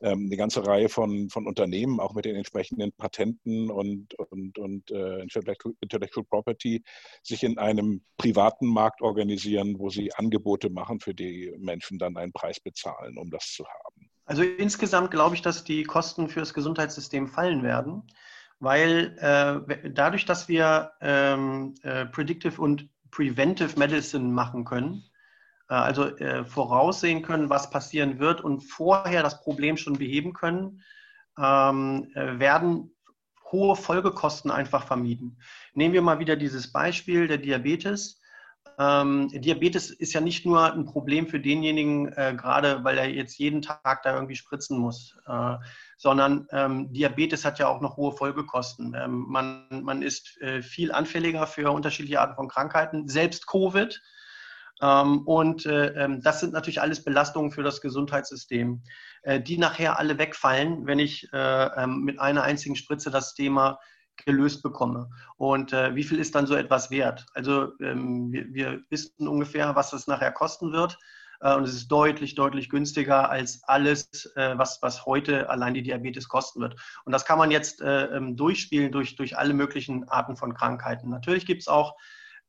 ähm, 0.00 0.26
eine 0.26 0.36
ganze 0.36 0.66
Reihe 0.66 0.88
von, 0.88 1.28
von 1.30 1.46
Unternehmen, 1.46 2.00
auch 2.00 2.14
mit 2.14 2.24
den 2.24 2.36
entsprechenden 2.36 2.92
Patenten 2.92 3.70
und, 3.70 4.14
und, 4.14 4.58
und 4.58 4.90
äh, 4.90 5.20
Intellectual 5.20 6.24
Property, 6.28 6.82
sich 7.22 7.42
in 7.42 7.58
einem 7.58 8.02
privaten 8.16 8.66
Markt 8.66 9.02
organisieren, 9.02 9.78
wo 9.78 9.90
sie 9.90 10.12
Angebote 10.14 10.70
machen, 10.70 11.00
für 11.00 11.14
die 11.14 11.52
Menschen 11.58 11.98
dann 11.98 12.16
einen 12.16 12.32
Preis 12.32 12.60
bezahlen, 12.60 13.18
um 13.18 13.30
das 13.30 13.52
zu 13.52 13.64
haben. 13.66 14.10
Also 14.26 14.42
insgesamt 14.42 15.10
glaube 15.10 15.34
ich, 15.34 15.42
dass 15.42 15.64
die 15.64 15.82
Kosten 15.82 16.28
für 16.28 16.40
das 16.40 16.54
Gesundheitssystem 16.54 17.26
fallen 17.26 17.62
werden 17.62 18.04
weil 18.60 19.16
äh, 19.18 19.90
dadurch, 19.90 20.26
dass 20.26 20.46
wir 20.46 20.92
ähm, 21.00 21.74
äh, 21.82 22.06
Predictive 22.06 22.60
und 22.60 22.88
Preventive 23.10 23.78
Medicine 23.78 24.24
machen 24.24 24.64
können, 24.64 25.04
äh, 25.68 25.74
also 25.74 26.16
äh, 26.16 26.44
voraussehen 26.44 27.22
können, 27.22 27.50
was 27.50 27.70
passieren 27.70 28.18
wird 28.18 28.40
und 28.40 28.60
vorher 28.60 29.22
das 29.22 29.42
Problem 29.42 29.76
schon 29.76 29.98
beheben 29.98 30.32
können, 30.32 30.82
ähm, 31.38 32.10
äh, 32.14 32.38
werden 32.38 32.94
hohe 33.50 33.76
Folgekosten 33.76 34.50
einfach 34.50 34.86
vermieden. 34.86 35.40
Nehmen 35.74 35.94
wir 35.94 36.02
mal 36.02 36.18
wieder 36.18 36.36
dieses 36.36 36.72
Beispiel 36.72 37.26
der 37.26 37.38
Diabetes. 37.38 38.19
Ähm, 38.80 39.28
Diabetes 39.28 39.90
ist 39.90 40.14
ja 40.14 40.22
nicht 40.22 40.46
nur 40.46 40.72
ein 40.72 40.86
Problem 40.86 41.26
für 41.26 41.38
denjenigen, 41.38 42.08
äh, 42.14 42.34
gerade 42.34 42.82
weil 42.82 42.96
er 42.96 43.10
jetzt 43.10 43.38
jeden 43.38 43.60
Tag 43.60 44.02
da 44.02 44.14
irgendwie 44.14 44.36
spritzen 44.36 44.78
muss, 44.78 45.16
äh, 45.26 45.56
sondern 45.98 46.46
ähm, 46.50 46.90
Diabetes 46.90 47.44
hat 47.44 47.58
ja 47.58 47.68
auch 47.68 47.82
noch 47.82 47.98
hohe 47.98 48.12
Folgekosten. 48.12 48.96
Ähm, 48.98 49.26
man, 49.28 49.66
man 49.82 50.00
ist 50.00 50.40
äh, 50.40 50.62
viel 50.62 50.92
anfälliger 50.92 51.46
für 51.46 51.70
unterschiedliche 51.72 52.22
Arten 52.22 52.36
von 52.36 52.48
Krankheiten, 52.48 53.06
selbst 53.06 53.46
Covid. 53.46 54.00
Ähm, 54.80 55.26
und 55.26 55.66
äh, 55.66 55.88
ähm, 55.88 56.22
das 56.22 56.40
sind 56.40 56.54
natürlich 56.54 56.80
alles 56.80 57.04
Belastungen 57.04 57.50
für 57.50 57.62
das 57.62 57.82
Gesundheitssystem, 57.82 58.82
äh, 59.22 59.40
die 59.42 59.58
nachher 59.58 59.98
alle 59.98 60.16
wegfallen, 60.16 60.86
wenn 60.86 60.98
ich 60.98 61.30
äh, 61.34 61.66
ähm, 61.82 62.00
mit 62.00 62.18
einer 62.18 62.44
einzigen 62.44 62.76
Spritze 62.76 63.10
das 63.10 63.34
Thema 63.34 63.78
gelöst 64.24 64.62
bekomme. 64.62 65.10
Und 65.36 65.72
äh, 65.72 65.94
wie 65.94 66.04
viel 66.04 66.18
ist 66.18 66.34
dann 66.34 66.46
so 66.46 66.54
etwas 66.54 66.90
wert? 66.90 67.26
Also 67.34 67.72
ähm, 67.80 68.32
wir, 68.32 68.52
wir, 68.52 68.80
wissen 68.90 69.28
ungefähr, 69.28 69.74
was 69.74 69.92
es 69.92 70.06
nachher 70.06 70.32
kosten 70.32 70.72
wird. 70.72 70.98
Äh, 71.40 71.54
und 71.54 71.64
es 71.64 71.74
ist 71.74 71.88
deutlich, 71.88 72.34
deutlich 72.34 72.68
günstiger 72.68 73.30
als 73.30 73.62
alles, 73.64 74.32
äh, 74.36 74.56
was, 74.56 74.80
was 74.82 75.06
heute 75.06 75.48
allein 75.50 75.74
die 75.74 75.82
Diabetes 75.82 76.28
kosten 76.28 76.60
wird. 76.60 76.76
Und 77.04 77.12
das 77.12 77.24
kann 77.24 77.38
man 77.38 77.50
jetzt 77.50 77.80
äh, 77.80 78.04
ähm, 78.06 78.36
durchspielen 78.36 78.92
durch, 78.92 79.16
durch 79.16 79.36
alle 79.36 79.54
möglichen 79.54 80.08
Arten 80.08 80.36
von 80.36 80.54
Krankheiten. 80.54 81.10
Natürlich 81.10 81.46
gibt 81.46 81.62
es 81.62 81.68
auch 81.68 81.96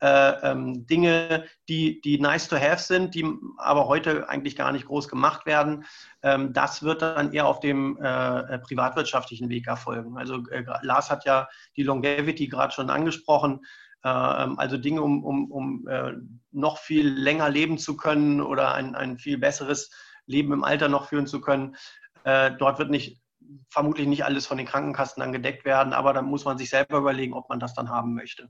äh, 0.01 0.51
ähm, 0.51 0.87
Dinge, 0.87 1.45
die, 1.69 2.01
die 2.01 2.19
nice 2.19 2.47
to 2.47 2.57
have 2.57 2.81
sind, 2.81 3.13
die 3.13 3.25
aber 3.57 3.87
heute 3.87 4.27
eigentlich 4.29 4.55
gar 4.55 4.71
nicht 4.71 4.87
groß 4.87 5.07
gemacht 5.07 5.45
werden. 5.45 5.85
Ähm, 6.23 6.53
das 6.53 6.81
wird 6.81 7.03
dann 7.03 7.33
eher 7.33 7.45
auf 7.45 7.59
dem 7.59 7.97
äh, 8.01 8.57
privatwirtschaftlichen 8.59 9.49
Weg 9.49 9.67
erfolgen. 9.67 10.17
Also 10.17 10.43
äh, 10.49 10.63
Lars 10.81 11.11
hat 11.11 11.25
ja 11.25 11.47
die 11.75 11.83
Longevity 11.83 12.47
gerade 12.47 12.73
schon 12.73 12.89
angesprochen. 12.89 13.61
Ähm, 14.03 14.57
also 14.57 14.77
Dinge, 14.77 15.03
um, 15.03 15.23
um, 15.23 15.51
um 15.51 15.87
äh, 15.87 16.13
noch 16.51 16.79
viel 16.79 17.07
länger 17.07 17.49
leben 17.49 17.77
zu 17.77 17.95
können 17.95 18.41
oder 18.41 18.73
ein, 18.73 18.95
ein 18.95 19.19
viel 19.19 19.37
besseres 19.37 19.91
Leben 20.25 20.51
im 20.51 20.63
Alter 20.63 20.89
noch 20.89 21.09
führen 21.09 21.27
zu 21.27 21.41
können. 21.41 21.75
Äh, 22.23 22.51
dort 22.57 22.79
wird 22.79 22.89
nicht 22.89 23.21
vermutlich 23.69 24.07
nicht 24.07 24.25
alles 24.25 24.47
von 24.47 24.57
den 24.57 24.65
Krankenkassen 24.65 25.21
dann 25.21 25.33
gedeckt 25.33 25.63
werden, 25.63 25.93
aber 25.93 26.13
da 26.13 26.23
muss 26.23 26.45
man 26.45 26.57
sich 26.57 26.69
selber 26.69 26.97
überlegen, 26.97 27.33
ob 27.33 27.49
man 27.49 27.59
das 27.59 27.73
dann 27.75 27.89
haben 27.89 28.15
möchte 28.15 28.49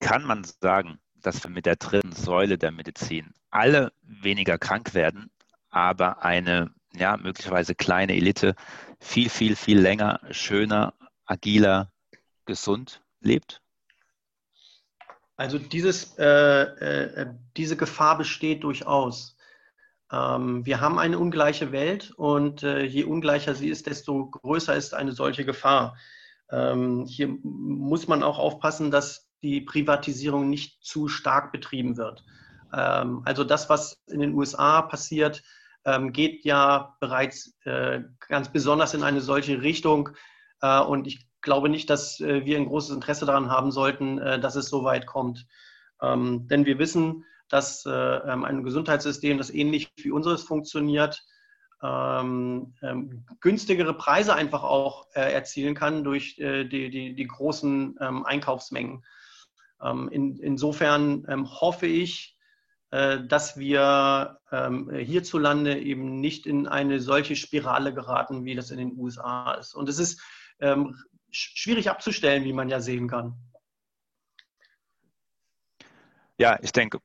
kann 0.00 0.24
man 0.24 0.44
sagen, 0.60 0.98
dass 1.14 1.42
wir 1.44 1.50
mit 1.50 1.66
der 1.66 1.76
dritten 1.76 2.12
Säule 2.12 2.58
der 2.58 2.70
Medizin 2.72 3.34
alle 3.50 3.92
weniger 4.02 4.58
krank 4.58 4.94
werden, 4.94 5.30
aber 5.70 6.24
eine 6.24 6.72
ja, 6.92 7.16
möglicherweise 7.16 7.74
kleine 7.74 8.16
Elite 8.16 8.54
viel, 8.98 9.28
viel, 9.28 9.56
viel 9.56 9.78
länger, 9.78 10.20
schöner, 10.30 10.94
agiler, 11.24 11.92
gesund 12.46 13.02
lebt? 13.20 13.62
Also 15.36 15.58
dieses, 15.58 16.18
äh, 16.18 16.24
äh, 16.24 17.34
diese 17.56 17.76
Gefahr 17.76 18.18
besteht 18.18 18.64
durchaus. 18.64 19.36
Ähm, 20.12 20.66
wir 20.66 20.80
haben 20.80 20.98
eine 20.98 21.18
ungleiche 21.18 21.72
Welt 21.72 22.12
und 22.16 22.62
äh, 22.62 22.82
je 22.82 23.04
ungleicher 23.04 23.54
sie 23.54 23.68
ist, 23.70 23.86
desto 23.86 24.26
größer 24.26 24.74
ist 24.74 24.92
eine 24.92 25.12
solche 25.12 25.44
Gefahr. 25.44 25.96
Ähm, 26.50 27.06
hier 27.06 27.28
muss 27.42 28.08
man 28.08 28.22
auch 28.22 28.38
aufpassen, 28.38 28.90
dass 28.90 29.29
die 29.42 29.60
Privatisierung 29.60 30.50
nicht 30.50 30.82
zu 30.84 31.08
stark 31.08 31.52
betrieben 31.52 31.96
wird. 31.96 32.24
Ähm, 32.72 33.22
also 33.24 33.44
das, 33.44 33.68
was 33.68 34.02
in 34.06 34.20
den 34.20 34.34
USA 34.34 34.82
passiert, 34.82 35.42
ähm, 35.84 36.12
geht 36.12 36.44
ja 36.44 36.96
bereits 37.00 37.56
äh, 37.64 38.02
ganz 38.28 38.52
besonders 38.52 38.94
in 38.94 39.02
eine 39.02 39.20
solche 39.20 39.62
Richtung. 39.62 40.10
Äh, 40.60 40.80
und 40.80 41.06
ich 41.06 41.26
glaube 41.40 41.68
nicht, 41.68 41.88
dass 41.88 42.20
äh, 42.20 42.44
wir 42.44 42.58
ein 42.58 42.66
großes 42.66 42.94
Interesse 42.94 43.26
daran 43.26 43.50
haben 43.50 43.72
sollten, 43.72 44.16
dass 44.16 44.56
es 44.56 44.68
so 44.68 44.84
weit 44.84 45.06
kommt. 45.06 45.46
Ähm, 46.02 46.46
denn 46.48 46.66
wir 46.66 46.78
wissen, 46.78 47.24
dass 47.48 47.84
ein 47.84 48.62
Gesundheitssystem, 48.62 49.36
das 49.36 49.50
ähnlich 49.50 49.90
wie 49.96 50.12
unseres 50.12 50.44
funktioniert, 50.44 51.20
ähm, 51.82 52.74
ähm, 52.82 53.24
günstigere 53.40 53.94
Preise 53.94 54.34
einfach 54.34 54.62
auch 54.62 55.06
äh, 55.14 55.32
erzielen 55.32 55.74
kann 55.74 56.04
durch 56.04 56.38
äh, 56.38 56.64
die, 56.64 56.90
die, 56.90 57.14
die, 57.14 57.26
großen 57.26 57.96
ähm, 58.00 58.26
Einkaufsmengen. 58.26 59.02
Ähm, 59.82 60.08
in, 60.08 60.36
insofern 60.36 61.24
ähm, 61.28 61.50
hoffe 61.50 61.86
ich, 61.86 62.36
äh, 62.90 63.20
dass 63.24 63.56
wir 63.56 64.40
ähm, 64.50 64.90
hierzulande 64.90 65.78
eben 65.78 66.20
nicht 66.20 66.46
in 66.46 66.66
eine 66.66 67.00
solche 67.00 67.36
Spirale 67.36 67.94
geraten, 67.94 68.44
wie 68.44 68.54
das 68.54 68.70
in 68.70 68.78
den 68.78 68.98
USA 68.98 69.52
ist. 69.54 69.74
Und 69.74 69.88
es 69.88 69.98
ist 69.98 70.20
schwierig 71.30 71.88
abzustellen, 71.88 72.44
wie 72.44 72.52
man 72.52 72.68
ja 72.68 72.80
sehen 72.80 73.08
kann. 73.08 73.34
Ja, 76.36 76.58
ich 76.62 76.72
denke, 76.72 77.00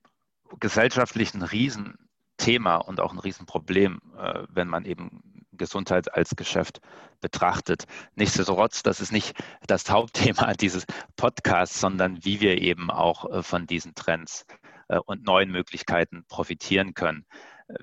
gesellschaftlich 0.62 1.34
ein 1.34 1.42
Riesenthema 1.42 2.78
und 2.78 3.00
auch 3.00 3.12
ein 3.12 3.20
Riesenproblem, 3.20 4.02
äh, 4.18 4.44
wenn 4.50 4.68
man 4.68 4.86
eben 4.86 5.35
Gesundheit 5.56 6.13
als 6.13 6.36
Geschäft 6.36 6.80
betrachtet. 7.22 7.86
Nichtsdestotrotz, 8.15 8.84
das 8.84 9.02
ist 9.02 9.12
nicht 9.12 9.36
das 9.68 9.89
Hauptthema 9.89 10.54
dieses 10.54 10.86
Podcasts, 11.15 11.80
sondern 11.80 12.24
wie 12.24 12.41
wir 12.41 12.62
eben 12.62 12.91
auch 12.91 13.30
äh, 13.32 13.44
von 13.44 13.68
diesen 13.68 13.96
Trends 13.96 14.46
äh, 14.88 14.98
und 14.98 15.26
neuen 15.26 15.52
Möglichkeiten 15.52 16.26
profitieren 16.28 16.94
können. 16.94 17.26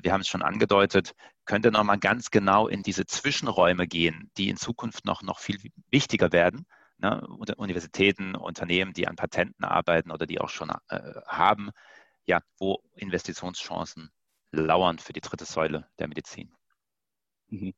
Wir 0.00 0.12
haben 0.12 0.20
es 0.20 0.28
schon 0.28 0.42
angedeutet, 0.42 1.14
könnte 1.44 1.72
noch 1.72 1.82
mal 1.82 1.98
ganz 1.98 2.30
genau 2.30 2.68
in 2.68 2.82
diese 2.82 3.04
Zwischenräume 3.04 3.88
gehen, 3.88 4.30
die 4.37 4.48
in 4.48 4.56
Zukunft 4.56 5.04
noch, 5.04 5.22
noch 5.22 5.40
viel 5.40 5.58
wichtiger 5.90 6.32
werden. 6.32 6.66
Ne? 6.98 7.20
Universitäten, 7.56 8.37
Unternehmen, 8.37 8.92
die 8.92 9.08
an 9.08 9.16
Patenten 9.16 9.64
arbeiten 9.64 10.12
oder 10.12 10.26
die 10.26 10.40
auch 10.40 10.50
schon 10.50 10.70
äh, 10.88 11.00
haben, 11.26 11.70
ja, 12.26 12.40
wo 12.58 12.82
Investitionschancen 12.94 14.11
lauern 14.52 14.98
für 14.98 15.12
die 15.12 15.20
dritte 15.20 15.44
Säule 15.44 15.88
der 15.98 16.08
Medizin. 16.08 16.54
Mhm. 17.52 17.74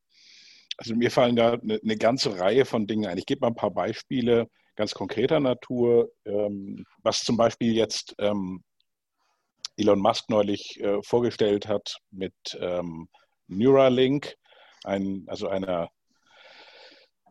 Also 0.77 0.95
mir 0.95 1.11
fallen 1.11 1.35
da 1.35 1.53
eine, 1.53 1.79
eine, 1.81 1.97
ganze 1.97 2.37
Reihe 2.39 2.65
von 2.65 2.87
Dingen 2.87 3.05
ein. 3.05 3.17
Ich 3.17 3.25
gebe 3.25 3.41
mal 3.41 3.47
ein 3.47 3.55
paar 3.55 3.71
Beispiele 3.71 4.49
ganz 4.75 4.93
konkreter 4.93 5.39
Natur, 5.39 6.11
ähm, 6.25 6.85
was 7.01 7.23
zum 7.23 7.37
Beispiel 7.37 7.73
jetzt 7.73 8.13
ähm, 8.19 8.63
Elon 9.77 9.99
Musk 9.99 10.29
neulich 10.29 10.79
äh, 10.81 11.01
vorgestellt 11.01 11.67
hat 11.67 11.97
mit 12.11 12.33
ähm, 12.59 13.07
Neuralink, 13.47 14.35
ein, 14.83 15.23
also 15.27 15.47
einer 15.47 15.89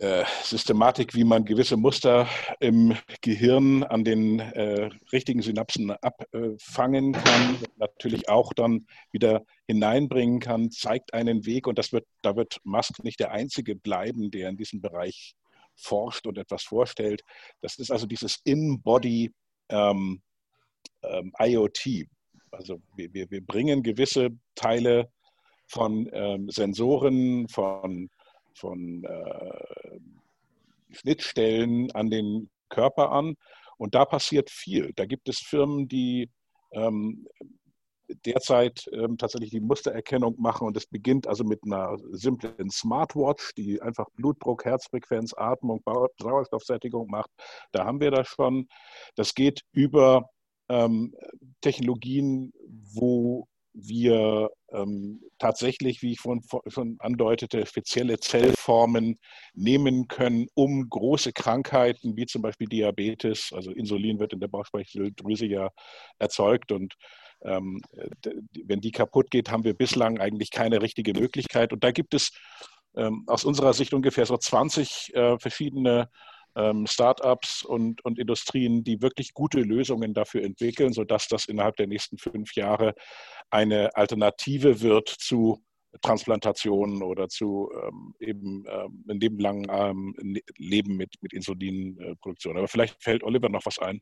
äh, 0.01 0.25
Systematik, 0.43 1.15
wie 1.15 1.25
man 1.25 1.45
gewisse 1.45 1.77
Muster 1.77 2.29
im 2.59 2.97
Gehirn 3.21 3.85
an 3.85 4.05
den 4.05 4.41
äh, 4.41 4.91
richtigen 5.13 5.41
Synapsen 5.41 5.93
abfangen 5.93 7.13
kann, 7.13 7.59
natürlich 7.77 8.29
auch 8.29 8.53
dann 8.53 8.87
wieder 9.13 9.45
hineinbringen 9.69 10.41
kann, 10.41 10.71
zeigt 10.71 11.15
einen 11.15 11.47
Weg 11.47 11.67
und 11.69 11.79
das 11.79 11.93
wird, 11.93 12.07
da 12.23 12.35
wird 12.35 12.59
Musk 12.65 13.05
nicht 13.05 13.21
der 13.21 13.31
Einzige 13.31 13.77
bleiben, 13.77 14.31
der 14.31 14.49
in 14.49 14.57
diesem 14.57 14.81
Bereich 14.81 15.35
forscht 15.77 16.27
und 16.27 16.39
etwas 16.39 16.65
vorstellt. 16.65 17.23
Das 17.61 17.77
ist 17.79 17.91
also 17.91 18.07
dieses 18.07 18.41
In-Body 18.45 19.33
ähm, 19.69 20.23
ähm, 21.03 21.33
IoT. 21.39 22.07
Also 22.51 22.81
wir, 22.97 23.13
wir, 23.13 23.31
wir 23.31 23.45
bringen 23.45 23.83
gewisse 23.83 24.31
Teile 24.55 25.09
von 25.67 26.09
ähm, 26.13 26.51
Sensoren, 26.51 27.49
von 27.49 28.11
von 28.55 29.05
äh, 29.05 29.99
Schnittstellen 30.91 31.91
an 31.93 32.11
den 32.11 32.51
Körper 32.69 33.13
an. 33.13 33.37
Und 33.77 33.95
da 33.95 34.05
passiert 34.05 34.51
viel. 34.51 34.93
Da 34.95 35.05
gibt 35.05 35.29
es 35.29 35.39
Firmen, 35.39 35.89
die 35.89 36.31
ähm, 36.73 37.27
derzeit 38.25 38.89
ähm, 38.93 39.17
tatsächlich 39.19 39.51
die 39.51 39.61
Mustererkennung 39.61 40.37
machen. 40.39 40.67
Und 40.67 40.77
es 40.77 40.87
beginnt 40.87 41.27
also 41.27 41.45
mit 41.45 41.61
einer 41.65 41.97
simplen 42.11 42.71
Smartwatch, 42.71 43.55
die 43.55 43.81
einfach 43.81 44.07
Blutdruck, 44.15 44.65
Herzfrequenz, 44.65 45.35
Atmung, 45.37 45.83
Sauerstoffsättigung 46.19 47.09
macht. 47.09 47.31
Da 47.73 47.85
haben 47.85 48.01
wir 48.01 48.11
das 48.11 48.29
schon. 48.29 48.69
Das 49.17 49.35
geht 49.35 49.63
über 49.73 50.31
ähm, 50.69 51.15
Technologien, 51.61 52.53
wo 52.95 53.47
wir 53.75 54.51
ähm, 54.73 55.21
tatsächlich, 55.39 56.01
wie 56.01 56.13
ich 56.13 56.21
schon, 56.21 56.43
schon 56.69 56.97
andeutete, 57.01 57.67
spezielle 57.67 58.19
Zellformen 58.19 59.19
nehmen 59.53 60.09
können, 60.09 60.47
um 60.55 60.89
große 60.89 61.33
Krankheiten 61.33 62.17
wie 62.17 62.27
zum 62.27 62.43
Beispiel 62.43 62.69
Diabetes, 62.69 63.51
also 63.53 63.73
Insulin 63.73 64.21
wird 64.21 64.33
in 64.33 64.41
der 64.41 64.49
Bauchspeicheldrüse 64.49 65.47
ja 65.47 65.71
erzeugt 66.19 66.73
und 66.73 66.95
ähm, 67.43 67.83
wenn 68.65 68.81
die 68.81 68.93
kaputt 68.93 69.31
geht, 69.31 69.51
haben 69.51 69.65
wir 69.65 69.75
bislang 69.75 70.19
eigentlich 70.19 70.51
keine 70.51 70.81
richtige 70.81 71.13
Möglichkeit. 71.13 71.73
Und 71.73 71.85
da 71.85 71.91
gibt 71.91 72.15
es 72.15 72.31
ähm, 72.97 73.25
aus 73.27 73.45
unserer 73.45 73.75
Sicht 73.75 73.93
ungefähr 73.93 74.25
so 74.25 74.37
20 74.37 75.15
äh, 75.15 75.39
verschiedene 75.39 76.09
ähm, 76.57 76.87
Startups 76.87 77.65
und, 77.65 78.05
und 78.05 78.19
Industrien, 78.19 78.85
die 78.85 79.03
wirklich 79.03 79.35
gute 79.35 79.61
Lösungen 79.61 80.15
dafür 80.15 80.43
entwickeln, 80.43 80.93
sodass 80.93 81.29
das 81.29 81.47
innerhalb 81.47 81.77
der 81.77 81.87
nächsten 81.87 82.19
fünf 82.19 82.55
Jahre 82.55 82.95
eine 83.51 83.95
Alternative 83.97 84.81
wird 84.81 85.09
zu 85.09 85.63
Transplantationen 86.03 87.03
oder 87.03 87.29
zu 87.29 87.71
ähm, 87.83 88.15
eben 88.19 88.65
ähm, 88.69 89.05
ein 89.09 89.21
Leben 89.21 89.39
lang 89.39 89.67
ähm, 89.71 90.15
ne, 90.21 90.41
Leben 90.57 90.97
mit, 90.97 91.15
mit 91.21 91.33
Insulinproduktion. 91.33 92.57
Aber 92.57 92.69
vielleicht 92.69 93.03
fällt 93.03 93.23
Oliver 93.23 93.49
noch 93.49 93.65
was 93.65 93.79
ein, 93.79 94.01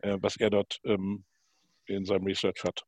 äh, 0.00 0.16
was 0.20 0.36
er 0.36 0.50
dort 0.50 0.80
ähm, 0.84 1.24
in 1.86 2.04
seinem 2.04 2.26
Research 2.26 2.64
hat. 2.64 2.84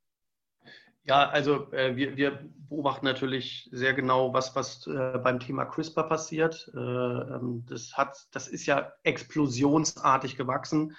Ja, 1.09 1.31
also 1.31 1.73
äh, 1.73 1.97
wir, 1.97 2.17
wir, 2.17 2.39
beobachten 2.69 3.07
natürlich 3.07 3.67
sehr 3.73 3.95
genau, 3.95 4.35
was, 4.35 4.55
was 4.55 4.87
äh, 4.87 5.19
beim 5.25 5.41
Thema 5.41 5.65
CRISPR 5.65 6.03
passiert. 6.03 6.71
Äh, 6.75 6.79
ähm, 6.79 7.65
das, 7.67 7.97
hat, 7.97 8.27
das 8.31 8.47
ist 8.47 8.67
ja 8.67 8.93
explosionsartig 9.05 10.37
gewachsen. 10.37 10.95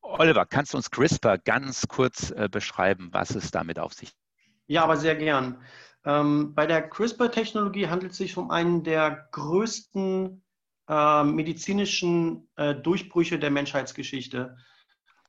Oliver, 0.00 0.46
kannst 0.46 0.72
du 0.72 0.76
uns 0.76 0.92
CRISPR 0.92 1.38
ganz 1.38 1.88
kurz 1.88 2.30
äh, 2.30 2.48
beschreiben, 2.48 3.08
was 3.10 3.34
es 3.34 3.50
damit 3.50 3.80
auf 3.80 3.94
sich 3.94 4.12
Ja, 4.68 4.84
aber 4.84 4.96
sehr 4.96 5.16
gern. 5.16 5.60
Ähm, 6.04 6.54
bei 6.54 6.66
der 6.66 6.88
CRISPR-Technologie 6.88 7.88
handelt 7.88 8.12
es 8.12 8.18
sich 8.18 8.36
um 8.36 8.52
einen 8.52 8.84
der 8.84 9.26
größten 9.32 10.40
äh, 10.88 11.24
medizinischen 11.24 12.48
äh, 12.54 12.76
Durchbrüche 12.76 13.40
der 13.40 13.50
Menschheitsgeschichte. 13.50 14.56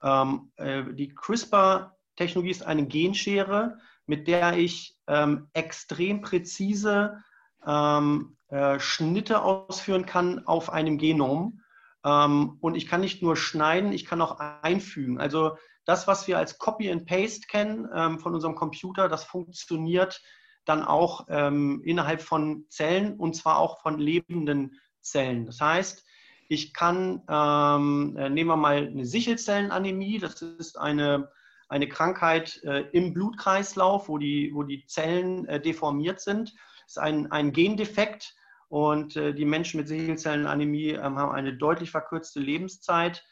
Ähm, 0.04 0.52
die 0.60 1.16
CRISPR-Technologie 1.16 2.52
ist 2.52 2.64
eine 2.64 2.86
Genschere, 2.86 3.80
mit 4.06 4.28
der 4.28 4.58
ich 4.58 4.98
ähm, 5.08 5.48
extrem 5.54 6.22
präzise 6.22 7.24
ähm, 7.66 8.38
äh, 8.50 8.80
Schnitte 8.80 9.42
ausführen 9.42 10.06
kann 10.06 10.46
auf 10.46 10.70
einem 10.70 10.98
Genom. 10.98 11.62
Ähm, 12.06 12.58
und 12.60 12.76
ich 12.76 12.88
kann 12.88 13.02
nicht 13.02 13.22
nur 13.22 13.36
schneiden, 13.36 13.94
ich 13.94 14.06
kann 14.06 14.22
auch 14.22 14.40
einfügen. 14.62 15.20
Also 15.20 15.58
das, 15.86 16.08
was 16.08 16.28
wir 16.28 16.38
als 16.38 16.58
Copy 16.58 16.92
and 16.92 17.06
Paste 17.06 17.48
kennen 17.48 17.88
ähm, 17.94 18.20
von 18.20 18.34
unserem 18.34 18.56
Computer, 18.56 19.10
das 19.10 19.24
funktioniert 19.24 20.22
dann 20.66 20.84
auch 20.84 21.26
ähm, 21.30 21.82
innerhalb 21.84 22.22
von 22.22 22.66
Zellen 22.70 23.18
und 23.18 23.36
zwar 23.36 23.58
auch 23.58 23.82
von 23.82 24.00
lebenden 24.00 24.80
Zellen. 25.02 25.46
Das 25.46 25.60
heißt, 25.60 26.06
ich 26.48 26.74
kann, 26.74 27.22
ähm, 27.28 28.16
äh, 28.18 28.30
nehmen 28.30 28.50
wir 28.50 28.56
mal 28.56 28.88
eine 28.88 29.06
Sichelzellenanämie, 29.06 30.20
das 30.20 30.42
ist 30.42 30.78
eine 30.78 31.30
eine 31.70 31.88
Krankheit 31.88 32.62
äh, 32.64 32.86
im 32.92 33.14
Blutkreislauf, 33.14 34.10
wo 34.10 34.18
die, 34.18 34.52
wo 34.54 34.64
die 34.64 34.86
Zellen 34.86 35.46
äh, 35.48 35.60
deformiert 35.60 36.20
sind. 36.22 36.54
Das 36.84 36.94
ist 36.94 37.00
ein, 37.00 37.32
ein 37.32 37.52
Gendefekt 37.52 38.36
und 38.68 39.16
äh, 39.16 39.34
die 39.34 39.46
Menschen 39.46 39.80
mit 39.80 39.88
Sichelzellenanämie 39.88 40.92
ähm, 40.92 41.18
haben 41.18 41.32
eine 41.32 41.56
deutlich 41.56 41.92
verkürzte 41.92 42.40
Lebenszeit. 42.40 43.24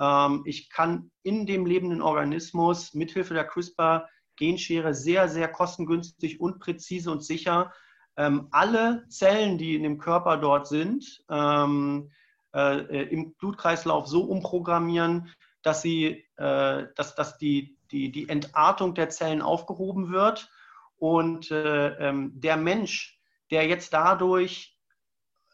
Ähm, 0.00 0.42
ich 0.46 0.70
kann 0.70 1.10
in 1.22 1.46
dem 1.46 1.66
lebenden 1.66 2.02
Organismus 2.02 2.94
mithilfe 2.94 3.34
der 3.34 3.44
CRISPR-Genschere 3.44 4.94
sehr, 4.94 5.28
sehr 5.28 5.48
kostengünstig 5.48 6.40
und 6.40 6.58
präzise 6.58 7.10
und 7.10 7.24
sicher 7.24 7.72
ähm, 8.16 8.48
alle 8.50 9.06
Zellen, 9.08 9.58
die 9.58 9.76
in 9.76 9.82
dem 9.82 9.98
Körper 9.98 10.36
dort 10.36 10.66
sind, 10.66 11.22
ähm, 11.30 12.10
äh, 12.52 12.78
äh, 12.78 13.02
im 13.10 13.34
Blutkreislauf 13.34 14.08
so 14.08 14.22
umprogrammieren, 14.24 15.30
dass, 15.62 15.82
sie, 15.82 16.26
äh, 16.36 16.86
dass, 16.94 17.14
dass 17.14 17.38
die, 17.38 17.76
die, 17.90 18.10
die 18.10 18.28
Entartung 18.28 18.94
der 18.94 19.10
Zellen 19.10 19.42
aufgehoben 19.42 20.12
wird 20.12 20.50
und 20.96 21.50
äh, 21.50 22.08
ähm, 22.08 22.32
der 22.40 22.56
Mensch, 22.56 23.20
der 23.50 23.66
jetzt 23.66 23.92
dadurch 23.92 24.78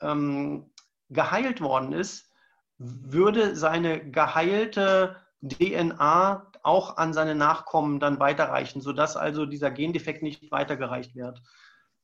ähm, 0.00 0.70
geheilt 1.08 1.60
worden 1.60 1.92
ist, 1.92 2.30
würde 2.78 3.56
seine 3.56 4.10
geheilte 4.10 5.16
DNA 5.42 6.50
auch 6.62 6.96
an 6.96 7.12
seine 7.12 7.34
Nachkommen 7.34 8.00
dann 8.00 8.18
weiterreichen, 8.18 8.80
sodass 8.80 9.16
also 9.16 9.46
dieser 9.46 9.70
Gendefekt 9.70 10.22
nicht 10.22 10.50
weitergereicht 10.50 11.14
wird. 11.14 11.40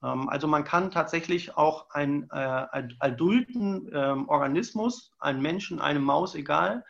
Ähm, 0.02 0.28
also 0.28 0.46
man 0.46 0.64
kann 0.64 0.90
tatsächlich 0.90 1.56
auch 1.56 1.90
einen 1.90 2.30
äh, 2.30 2.66
adulten 3.00 3.90
ähm, 3.92 4.28
Organismus, 4.28 5.12
einen 5.18 5.42
Menschen, 5.42 5.80
eine 5.80 6.00
Maus, 6.00 6.34
egal, 6.34 6.84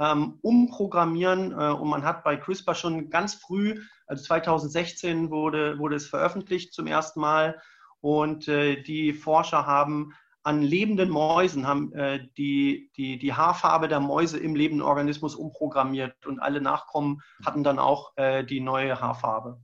ähm, 0.00 0.38
umprogrammieren. 0.42 1.52
Äh, 1.52 1.72
und 1.72 1.88
man 1.88 2.04
hat 2.04 2.24
bei 2.24 2.36
CRISPR 2.36 2.74
schon 2.74 3.10
ganz 3.10 3.34
früh, 3.34 3.80
also 4.06 4.24
2016 4.24 5.30
wurde, 5.30 5.78
wurde 5.78 5.96
es 5.96 6.08
veröffentlicht 6.08 6.72
zum 6.72 6.88
ersten 6.88 7.20
Mal. 7.20 7.60
Und 8.00 8.48
äh, 8.48 8.82
die 8.82 9.12
Forscher 9.12 9.66
haben 9.66 10.14
an 10.42 10.62
lebenden 10.62 11.10
Mäusen 11.10 11.66
haben 11.66 11.92
äh, 11.92 12.26
die, 12.38 12.90
die, 12.96 13.18
die 13.18 13.34
Haarfarbe 13.34 13.88
der 13.88 14.00
Mäuse 14.00 14.38
im 14.38 14.54
lebenden 14.54 14.86
Organismus 14.86 15.34
umprogrammiert 15.34 16.24
und 16.26 16.40
alle 16.40 16.62
Nachkommen 16.62 17.20
hatten 17.44 17.62
dann 17.62 17.78
auch 17.78 18.16
äh, 18.16 18.42
die 18.42 18.60
neue 18.60 18.98
Haarfarbe. 18.98 19.60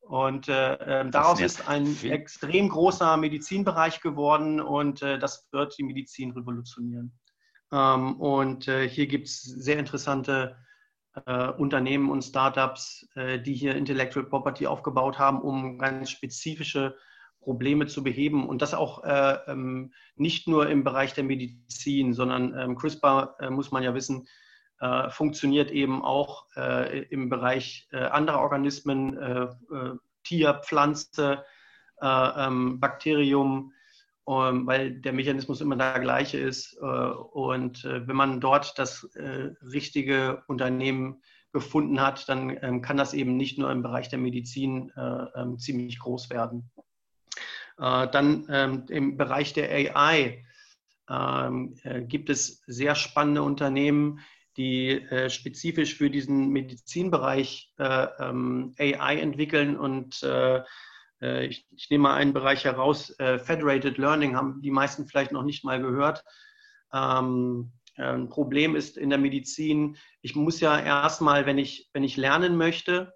Und 0.00 0.48
äh, 0.48 0.74
ähm, 0.74 1.12
daraus 1.12 1.40
ist 1.40 1.68
ein 1.68 1.96
extrem 2.02 2.68
großer 2.68 3.16
Medizinbereich 3.16 4.00
geworden 4.00 4.60
und 4.60 5.00
äh, 5.00 5.18
das 5.18 5.48
wird 5.50 5.78
die 5.78 5.84
Medizin 5.84 6.32
revolutionieren. 6.32 7.18
Ähm, 7.74 8.20
und 8.20 8.68
äh, 8.68 8.88
hier 8.88 9.06
gibt 9.06 9.26
es 9.26 9.42
sehr 9.42 9.78
interessante 9.78 10.56
äh, 11.26 11.48
Unternehmen 11.48 12.08
und 12.10 12.22
Startups, 12.22 13.08
äh, 13.16 13.40
die 13.40 13.54
hier 13.54 13.74
Intellectual 13.74 14.26
Property 14.26 14.66
aufgebaut 14.66 15.18
haben, 15.18 15.40
um 15.40 15.78
ganz 15.78 16.10
spezifische 16.10 16.96
Probleme 17.40 17.86
zu 17.86 18.04
beheben. 18.04 18.48
Und 18.48 18.62
das 18.62 18.74
auch 18.74 19.02
äh, 19.02 19.38
ähm, 19.48 19.92
nicht 20.14 20.46
nur 20.46 20.68
im 20.68 20.84
Bereich 20.84 21.14
der 21.14 21.24
Medizin, 21.24 22.14
sondern 22.14 22.56
ähm, 22.56 22.76
CRISPR, 22.76 23.36
äh, 23.40 23.50
muss 23.50 23.72
man 23.72 23.82
ja 23.82 23.92
wissen, 23.94 24.28
äh, 24.80 25.10
funktioniert 25.10 25.70
eben 25.70 26.02
auch 26.02 26.46
im 27.10 27.28
Bereich 27.28 27.88
anderer 27.92 28.40
Organismen, 28.40 29.18
Tier, 30.24 30.54
Pflanze, 30.64 31.44
ähm, 32.02 32.80
Bakterium, 32.80 33.72
ähm, 34.28 34.66
weil 34.66 35.00
der 35.00 35.12
Mechanismus 35.12 35.60
immer 35.60 35.76
der 35.76 36.00
gleiche 36.00 36.38
ist. 36.38 36.76
und 36.78 37.84
wenn 37.84 38.16
man 38.16 38.40
dort 38.40 38.78
das 38.78 39.08
richtige 39.72 40.42
Unternehmen 40.46 41.22
gefunden 41.52 42.00
hat, 42.00 42.28
dann 42.28 42.56
ähm, 42.62 42.82
kann 42.82 42.96
das 42.96 43.14
eben 43.14 43.36
nicht 43.36 43.58
nur 43.58 43.70
im 43.70 43.82
Bereich 43.82 44.08
der 44.08 44.18
Medizin 44.18 44.90
ziemlich 45.58 45.98
groß 45.98 46.30
werden. 46.30 46.70
Äh, 47.78 48.08
dann 48.08 48.46
ähm, 48.50 48.86
im 48.88 49.16
Bereich 49.16 49.52
der 49.52 49.70
AI 49.70 50.44
ähm, 51.08 51.74
äh, 51.82 52.02
gibt 52.02 52.30
es 52.30 52.62
sehr 52.66 52.94
spannende 52.94 53.42
Unternehmen, 53.42 54.20
die 54.56 54.90
äh, 54.90 55.28
spezifisch 55.30 55.96
für 55.96 56.10
diesen 56.10 56.50
Medizinbereich 56.50 57.72
ähm, 57.78 58.74
AI 58.78 59.16
entwickeln 59.16 59.76
und 59.76 60.24
ich, 61.46 61.66
ich, 61.76 61.90
nehme 61.90 62.04
mal 62.04 62.14
einen 62.14 62.32
Bereich 62.32 62.64
heraus, 62.64 63.14
Federated 63.16 63.98
Learning 63.98 64.36
haben 64.36 64.60
die 64.62 64.70
meisten 64.70 65.06
vielleicht 65.06 65.32
noch 65.32 65.44
nicht 65.44 65.64
mal 65.64 65.80
gehört. 65.80 66.24
Ähm, 66.92 67.72
ein 67.96 68.28
Problem 68.28 68.74
ist 68.74 68.96
in 68.96 69.10
der 69.10 69.18
Medizin, 69.18 69.96
ich 70.20 70.34
muss 70.34 70.60
ja 70.60 70.78
erstmal, 70.78 71.46
wenn 71.46 71.58
ich, 71.58 71.90
wenn 71.92 72.02
ich 72.02 72.16
lernen 72.16 72.56
möchte, 72.56 73.12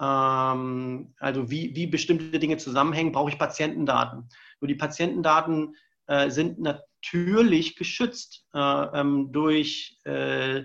ähm, 0.00 1.14
also 1.18 1.50
wie, 1.50 1.74
wie 1.74 1.86
bestimmte 1.86 2.38
Dinge 2.38 2.56
zusammenhängen, 2.56 3.12
brauche 3.12 3.30
ich 3.30 3.38
Patientendaten. 3.38 4.28
Nur 4.60 4.68
die 4.68 4.74
Patientendaten 4.74 5.76
äh, 6.06 6.30
sind 6.30 6.58
natürlich 6.58 7.76
geschützt 7.76 8.46
äh, 8.52 8.58
ähm, 8.58 9.32
durch, 9.32 9.98
äh, 10.04 10.64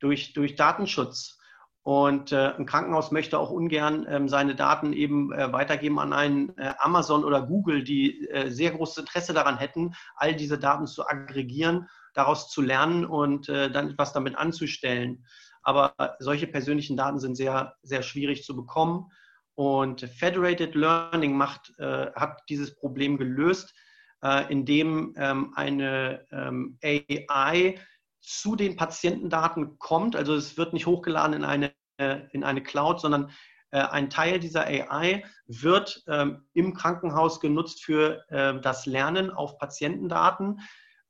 durch, 0.00 0.32
durch 0.32 0.56
Datenschutz. 0.56 1.35
Und 1.86 2.32
äh, 2.32 2.52
ein 2.58 2.66
Krankenhaus 2.66 3.12
möchte 3.12 3.38
auch 3.38 3.52
ungern 3.52 4.06
ähm, 4.08 4.28
seine 4.28 4.56
Daten 4.56 4.92
eben 4.92 5.32
äh, 5.32 5.52
weitergeben 5.52 6.00
an 6.00 6.12
einen 6.12 6.48
äh, 6.58 6.74
Amazon 6.80 7.22
oder 7.22 7.40
Google, 7.42 7.84
die 7.84 8.28
sehr 8.48 8.72
großes 8.72 8.98
Interesse 8.98 9.32
daran 9.32 9.56
hätten, 9.56 9.94
all 10.16 10.34
diese 10.34 10.58
Daten 10.58 10.88
zu 10.88 11.06
aggregieren, 11.06 11.88
daraus 12.12 12.50
zu 12.50 12.60
lernen 12.60 13.06
und 13.06 13.48
dann 13.48 13.90
etwas 13.90 14.12
damit 14.12 14.36
anzustellen. 14.36 15.24
Aber 15.62 15.94
solche 16.18 16.48
persönlichen 16.48 16.96
Daten 16.96 17.20
sind 17.20 17.36
sehr, 17.36 17.76
sehr 17.82 18.02
schwierig 18.02 18.42
zu 18.42 18.56
bekommen. 18.56 19.12
Und 19.54 20.00
Federated 20.00 20.74
Learning 20.74 21.36
macht, 21.36 21.72
äh, 21.78 22.10
hat 22.16 22.42
dieses 22.48 22.74
Problem 22.74 23.16
gelöst, 23.16 23.74
äh, 24.24 24.50
indem 24.50 25.14
ähm, 25.16 25.52
eine 25.54 26.26
ähm, 26.32 26.78
AI 26.82 27.76
zu 28.26 28.56
den 28.56 28.76
Patientendaten 28.76 29.78
kommt. 29.78 30.16
Also 30.16 30.34
es 30.34 30.58
wird 30.58 30.72
nicht 30.72 30.86
hochgeladen 30.86 31.32
in 31.32 31.44
eine, 31.44 31.68
äh, 31.68 31.75
in 31.98 32.44
eine 32.44 32.62
Cloud, 32.62 33.00
sondern 33.00 33.30
äh, 33.70 33.78
ein 33.78 34.10
Teil 34.10 34.38
dieser 34.38 34.66
AI 34.66 35.24
wird 35.46 36.02
ähm, 36.08 36.44
im 36.54 36.74
Krankenhaus 36.74 37.40
genutzt 37.40 37.84
für 37.84 38.24
äh, 38.30 38.60
das 38.60 38.86
Lernen 38.86 39.30
auf 39.30 39.58
Patientendaten. 39.58 40.60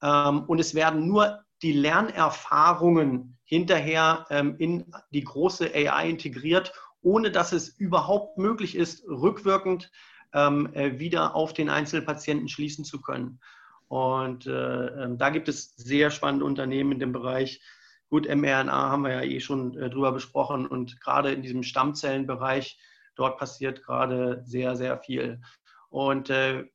Ähm, 0.03 0.45
und 0.45 0.59
es 0.59 0.75
werden 0.75 1.07
nur 1.07 1.45
die 1.63 1.73
Lernerfahrungen 1.73 3.39
hinterher 3.45 4.27
ähm, 4.31 4.57
in 4.59 4.93
die 5.11 5.25
große 5.25 5.71
AI 5.75 6.09
integriert, 6.11 6.73
ohne 7.03 7.31
dass 7.31 7.53
es 7.53 7.69
überhaupt 7.69 8.39
möglich 8.39 8.75
ist, 8.75 9.05
rückwirkend 9.07 9.91
ähm, 10.33 10.73
äh, 10.75 10.99
wieder 10.99 11.35
auf 11.35 11.53
den 11.53 11.71
Einzelpatienten 11.71 12.49
schließen 12.49 12.85
zu 12.85 13.01
können. 13.01 13.41
Und 13.89 14.47
äh, 14.47 14.87
ähm, 15.05 15.19
da 15.19 15.31
gibt 15.31 15.49
es 15.49 15.77
sehr 15.77 16.11
spannende 16.11 16.45
Unternehmen 16.45 16.93
in 16.93 16.99
dem 16.99 17.13
Bereich. 17.13 17.61
Gut, 18.09 18.29
mRNA 18.29 18.91
haben 18.91 19.03
wir 19.03 19.13
ja 19.13 19.23
eh 19.23 19.41
schon 19.41 19.77
äh, 19.77 19.91
drüber 19.91 20.13
besprochen 20.13 20.67
und 20.67 21.01
gerade 21.01 21.33
in 21.33 21.43
diesem 21.43 21.63
Stammzellenbereich, 21.63 22.79
dort 23.17 23.39
passiert 23.39 23.83
gerade 23.83 24.43
sehr, 24.45 24.77
sehr 24.77 24.99
viel. 24.99 25.41
Und 25.89 26.31
äh, 26.31 26.67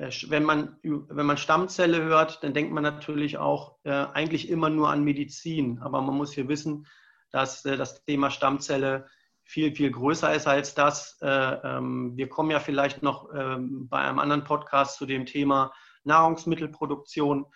äh, 0.00 0.10
wenn 0.28 0.44
man, 0.44 0.76
wenn 0.82 1.26
man 1.26 1.36
Stammzelle 1.36 2.02
hört, 2.02 2.42
dann 2.42 2.54
denkt 2.54 2.72
man 2.72 2.82
natürlich 2.82 3.38
auch 3.38 3.78
äh, 3.84 3.90
eigentlich 3.90 4.48
immer 4.48 4.70
nur 4.70 4.90
an 4.90 5.04
Medizin. 5.04 5.78
Aber 5.80 6.00
man 6.00 6.16
muss 6.16 6.32
hier 6.32 6.48
wissen, 6.48 6.86
dass 7.30 7.64
äh, 7.64 7.76
das 7.76 8.04
Thema 8.04 8.30
Stammzelle 8.30 9.06
viel, 9.42 9.74
viel 9.74 9.90
größer 9.90 10.32
ist 10.32 10.46
als 10.46 10.74
das. 10.74 11.18
Äh, 11.22 11.26
ähm, 11.28 12.16
wir 12.16 12.28
kommen 12.28 12.50
ja 12.50 12.60
vielleicht 12.60 13.02
noch 13.02 13.28
ähm, 13.34 13.88
bei 13.88 13.98
einem 13.98 14.18
anderen 14.18 14.44
Podcast 14.44 14.96
zu 14.96 15.06
dem 15.06 15.26
Thema 15.26 15.72
Nahrungsmittelproduktion 16.04 17.46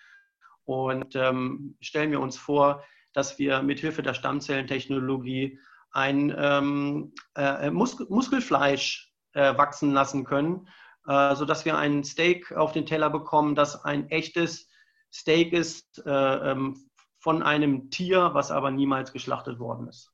und 0.65 1.15
ähm, 1.15 1.77
stellen 1.79 2.11
wir 2.11 2.19
uns 2.19 2.37
vor, 2.37 2.83
dass 3.15 3.39
wir 3.39 3.61
mithilfe 3.61 4.03
der 4.03 4.13
Stammzellentechnologie 4.13 5.59
ein 5.91 6.33
ähm, 6.37 7.13
äh, 7.35 7.69
Mus 7.71 7.97
Muskelfleisch 8.09 9.13
äh, 9.33 9.57
wachsen 9.57 9.91
lassen 9.91 10.25
können 10.25 10.67
äh, 11.07 11.35
sodass 11.35 11.65
wir 11.65 11.77
ein 11.77 12.03
Steak 12.03 12.51
auf 12.51 12.71
den 12.71 12.85
Teller 12.85 13.09
bekommen, 13.09 13.55
das 13.55 13.83
ein 13.83 14.09
echtes 14.09 14.67
Steak 15.13 15.53
ist 15.53 16.01
äh, 16.05 16.11
ähm, 16.11 16.89
von 17.19 17.43
einem 17.43 17.89
Tier, 17.89 18.31
was 18.33 18.51
aber 18.51 18.71
niemals 18.71 19.13
geschlachtet 19.13 19.59
worden 19.59 19.87
ist. 19.87 20.11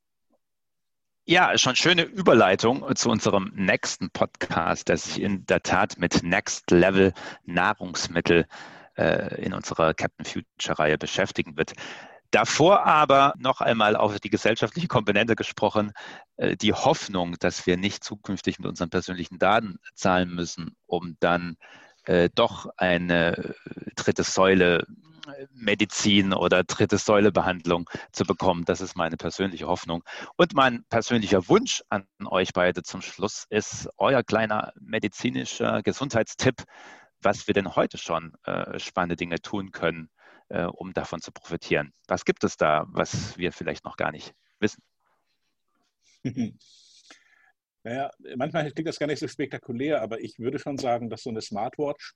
Ja, 1.24 1.56
schon 1.56 1.76
schöne 1.76 2.02
Überleitung 2.02 2.84
zu 2.96 3.08
unserem 3.08 3.52
nächsten 3.54 4.10
Podcast, 4.10 4.88
der 4.88 4.96
sich 4.96 5.22
in 5.22 5.46
der 5.46 5.62
Tat 5.62 5.96
mit 5.96 6.22
Next 6.24 6.70
Level 6.70 7.14
Nahrungsmittel 7.44 8.46
äh, 8.96 9.42
in 9.42 9.54
unserer 9.54 9.94
Captain 9.94 10.26
Future 10.26 10.78
Reihe 10.78 10.98
beschäftigen 10.98 11.56
wird. 11.56 11.74
Davor 12.32 12.86
aber 12.86 13.34
noch 13.36 13.60
einmal 13.60 13.94
auf 13.94 14.18
die 14.18 14.30
gesellschaftliche 14.30 14.88
Komponente 14.88 15.36
gesprochen, 15.36 15.92
äh, 16.38 16.56
die 16.56 16.72
Hoffnung, 16.72 17.36
dass 17.38 17.66
wir 17.66 17.76
nicht 17.76 18.02
zukünftig 18.02 18.58
mit 18.58 18.68
unseren 18.68 18.88
persönlichen 18.90 19.38
Daten 19.38 19.78
zahlen 19.94 20.34
müssen, 20.34 20.74
um 20.86 21.16
dann 21.20 21.56
äh, 22.04 22.30
doch 22.34 22.66
eine 22.78 23.54
dritte 23.96 24.24
Säule 24.24 24.86
Medizin 25.52 26.32
oder 26.32 26.64
dritte 26.64 26.98
Säule 26.98 27.32
Behandlung 27.32 27.88
zu 28.12 28.24
bekommen. 28.24 28.64
Das 28.64 28.80
ist 28.80 28.96
meine 28.96 29.16
persönliche 29.16 29.66
Hoffnung. 29.66 30.02
Und 30.36 30.54
mein 30.54 30.84
persönlicher 30.88 31.48
Wunsch 31.48 31.82
an 31.90 32.06
euch 32.24 32.54
beide 32.54 32.82
zum 32.82 33.02
Schluss 33.02 33.46
ist 33.50 33.88
euer 33.98 34.22
kleiner 34.22 34.72
medizinischer 34.80 35.82
Gesundheitstipp, 35.82 36.64
was 37.20 37.46
wir 37.46 37.54
denn 37.54 37.76
heute 37.76 37.98
schon 37.98 38.32
äh, 38.44 38.78
spannende 38.78 39.16
Dinge 39.16 39.40
tun 39.40 39.70
können, 39.70 40.08
äh, 40.52 40.64
um 40.64 40.92
davon 40.92 41.20
zu 41.20 41.32
profitieren. 41.32 41.92
Was 42.06 42.24
gibt 42.24 42.44
es 42.44 42.56
da, 42.56 42.84
was 42.88 43.36
wir 43.38 43.52
vielleicht 43.52 43.84
noch 43.84 43.96
gar 43.96 44.12
nicht 44.12 44.34
wissen? 44.60 44.82
Naja, 47.84 48.12
manchmal 48.36 48.70
klingt 48.70 48.86
das 48.86 49.00
gar 49.00 49.08
nicht 49.08 49.18
so 49.18 49.26
spektakulär, 49.26 50.02
aber 50.02 50.20
ich 50.20 50.38
würde 50.38 50.60
schon 50.60 50.78
sagen, 50.78 51.10
dass 51.10 51.24
so 51.24 51.30
eine 51.30 51.40
Smartwatch 51.40 52.14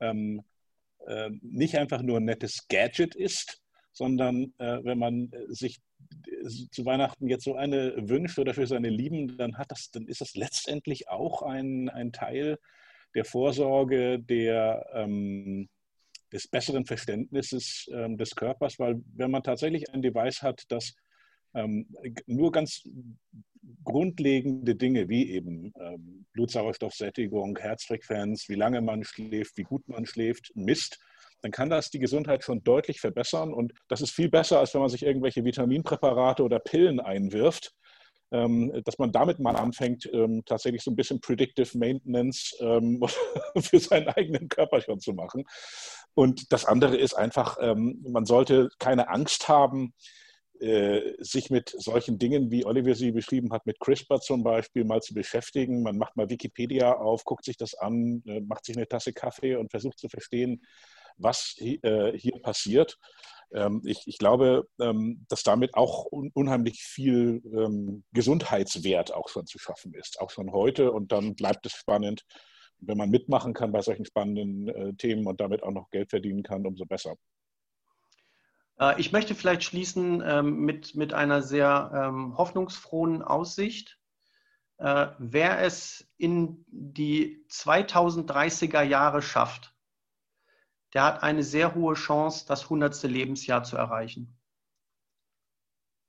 ähm, 0.00 0.42
äh, 1.06 1.28
nicht 1.42 1.76
einfach 1.76 2.00
nur 2.00 2.16
ein 2.16 2.24
nettes 2.24 2.66
Gadget 2.68 3.14
ist, 3.14 3.60
sondern 3.92 4.54
äh, 4.56 4.82
wenn 4.82 4.98
man 4.98 5.30
sich 5.48 5.82
zu 6.70 6.86
Weihnachten 6.86 7.28
jetzt 7.28 7.44
so 7.44 7.54
eine 7.54 8.08
wünscht 8.08 8.38
oder 8.38 8.54
für 8.54 8.66
seine 8.66 8.88
Lieben, 8.88 9.36
dann 9.36 9.58
hat 9.58 9.70
das, 9.70 9.90
dann 9.90 10.06
ist 10.06 10.22
das 10.22 10.34
letztendlich 10.34 11.10
auch 11.10 11.42
ein, 11.42 11.90
ein 11.90 12.10
Teil 12.10 12.56
der 13.14 13.26
Vorsorge, 13.26 14.18
der 14.18 14.88
ähm, 14.94 15.68
des 16.32 16.48
besseren 16.48 16.84
Verständnisses 16.84 17.88
ähm, 17.92 18.16
des 18.16 18.34
Körpers, 18.34 18.78
weil 18.78 19.00
wenn 19.14 19.30
man 19.30 19.42
tatsächlich 19.42 19.92
ein 19.92 20.02
Device 20.02 20.42
hat, 20.42 20.64
das 20.68 20.94
ähm, 21.54 21.88
nur 22.26 22.52
ganz 22.52 22.82
grundlegende 23.84 24.74
Dinge 24.74 25.08
wie 25.08 25.30
eben 25.30 25.72
ähm, 25.80 26.26
Blutsauerstoffsättigung, 26.32 27.58
Herzfrequenz, 27.58 28.48
wie 28.48 28.54
lange 28.54 28.80
man 28.80 29.04
schläft, 29.04 29.56
wie 29.56 29.62
gut 29.62 29.88
man 29.88 30.06
schläft, 30.06 30.52
misst, 30.54 30.98
dann 31.42 31.50
kann 31.50 31.70
das 31.70 31.90
die 31.90 31.98
Gesundheit 31.98 32.42
schon 32.42 32.62
deutlich 32.64 33.00
verbessern. 33.00 33.52
Und 33.52 33.72
das 33.88 34.00
ist 34.00 34.10
viel 34.10 34.28
besser, 34.28 34.58
als 34.58 34.74
wenn 34.74 34.80
man 34.80 34.90
sich 34.90 35.04
irgendwelche 35.04 35.44
Vitaminpräparate 35.44 36.42
oder 36.42 36.58
Pillen 36.58 37.00
einwirft, 37.00 37.74
dass 38.30 38.98
man 38.98 39.10
damit 39.10 39.38
mal 39.38 39.56
anfängt, 39.56 40.08
ähm, 40.12 40.42
tatsächlich 40.44 40.82
so 40.82 40.90
ein 40.90 40.96
bisschen 40.96 41.20
Predictive 41.20 41.78
Maintenance 41.78 42.54
ähm, 42.60 43.02
für 43.58 43.78
seinen 43.78 44.08
eigenen 44.08 44.48
Körper 44.48 44.80
schon 44.80 45.00
zu 45.00 45.14
machen. 45.14 45.44
Und 46.14 46.52
das 46.52 46.64
andere 46.64 46.96
ist 46.96 47.14
einfach, 47.14 47.58
man 47.60 48.24
sollte 48.26 48.70
keine 48.78 49.08
Angst 49.08 49.48
haben, 49.48 49.94
äh, 50.60 51.14
sich 51.18 51.50
mit 51.50 51.72
solchen 51.78 52.18
Dingen, 52.18 52.50
wie 52.50 52.66
Oliver 52.66 52.96
sie 52.96 53.12
beschrieben 53.12 53.52
hat, 53.52 53.64
mit 53.64 53.78
CRISPR 53.78 54.20
zum 54.20 54.42
Beispiel 54.42 54.84
mal 54.84 55.00
zu 55.00 55.14
beschäftigen. 55.14 55.84
Man 55.84 55.96
macht 55.98 56.16
mal 56.16 56.30
Wikipedia 56.30 56.94
auf, 56.94 57.24
guckt 57.24 57.44
sich 57.44 57.56
das 57.56 57.74
an, 57.74 58.24
äh, 58.26 58.40
macht 58.40 58.64
sich 58.64 58.76
eine 58.76 58.88
Tasse 58.88 59.12
Kaffee 59.12 59.54
und 59.54 59.70
versucht 59.70 60.00
zu 60.00 60.08
verstehen, 60.08 60.62
was 61.16 61.54
äh, 61.60 62.12
hier 62.18 62.40
passiert. 62.42 62.98
Ähm, 63.52 63.82
ich, 63.84 64.02
ich, 64.06 64.18
glaube, 64.18 64.68
ähm, 64.80 65.24
dass 65.28 65.42
damit 65.42 65.74
auch 65.74 66.04
unheimlich 66.04 66.82
viel 66.82 67.42
ähm, 67.44 68.04
Gesundheitswert 68.12 69.14
auch 69.14 69.28
schon 69.28 69.46
zu 69.46 69.58
schaffen 69.58 69.94
ist, 69.94 70.20
auch 70.20 70.30
schon 70.30 70.52
heute. 70.52 70.92
Und 70.92 71.12
dann 71.12 71.34
bleibt 71.34 71.66
es 71.66 71.72
spannend, 71.72 72.24
wenn 72.78 72.98
man 72.98 73.10
mitmachen 73.10 73.54
kann 73.54 73.72
bei 73.72 73.82
solchen 73.82 74.04
spannenden 74.04 74.68
äh, 74.68 74.94
Themen 74.94 75.26
und 75.26 75.40
damit 75.40 75.62
auch 75.62 75.72
noch 75.72 75.90
Geld 75.90 76.10
verdienen 76.10 76.42
kann, 76.42 76.66
umso 76.66 76.84
besser. 76.84 77.14
Äh, 78.78 79.00
ich 79.00 79.12
möchte 79.12 79.34
vielleicht 79.34 79.64
schließen 79.64 80.18
mit, 80.64 80.94
mit 80.94 81.12
einer 81.12 81.42
sehr 81.42 82.34
hoffnungsfrohen 82.36 83.22
Aussicht. 83.22 83.98
Äh, 84.78 85.08
wer 85.18 85.60
es 85.60 86.08
in 86.18 86.64
die 86.68 87.44
2030er 87.50 88.82
Jahre 88.82 89.22
schafft, 89.22 89.74
der 90.94 91.04
hat 91.04 91.22
eine 91.22 91.42
sehr 91.42 91.74
hohe 91.74 91.94
Chance, 91.94 92.46
das 92.46 92.64
100. 92.64 93.02
Lebensjahr 93.04 93.62
zu 93.62 93.76
erreichen. 93.76 94.38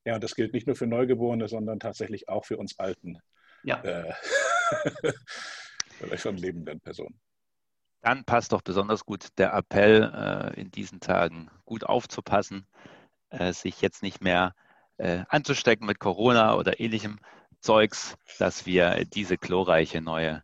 Ja, 0.05 0.15
und 0.15 0.23
das 0.23 0.35
gilt 0.35 0.53
nicht 0.53 0.67
nur 0.67 0.75
für 0.75 0.87
Neugeborene, 0.87 1.47
sondern 1.47 1.79
tatsächlich 1.79 2.29
auch 2.29 2.45
für 2.45 2.57
uns 2.57 2.79
Alten. 2.79 3.19
Ja. 3.63 3.81
Äh, 3.83 4.13
vielleicht 5.97 6.23
schon 6.23 6.37
lebenden 6.37 6.79
Personen. 6.79 7.19
Dann 8.01 8.23
passt 8.23 8.53
doch 8.53 8.61
besonders 8.61 9.05
gut 9.05 9.27
der 9.37 9.53
Appell, 9.53 10.11
äh, 10.55 10.59
in 10.59 10.71
diesen 10.71 11.01
Tagen 11.01 11.51
gut 11.65 11.83
aufzupassen, 11.83 12.65
äh, 13.29 13.51
sich 13.51 13.81
jetzt 13.81 14.01
nicht 14.01 14.21
mehr 14.21 14.55
äh, 14.97 15.23
anzustecken 15.27 15.85
mit 15.85 15.99
Corona 15.99 16.55
oder 16.55 16.79
ähnlichem 16.79 17.19
Zeugs, 17.59 18.17
dass 18.37 18.65
wir 18.65 19.03
diese 19.05 19.37
glorreiche 19.37 19.99
neue 19.99 20.43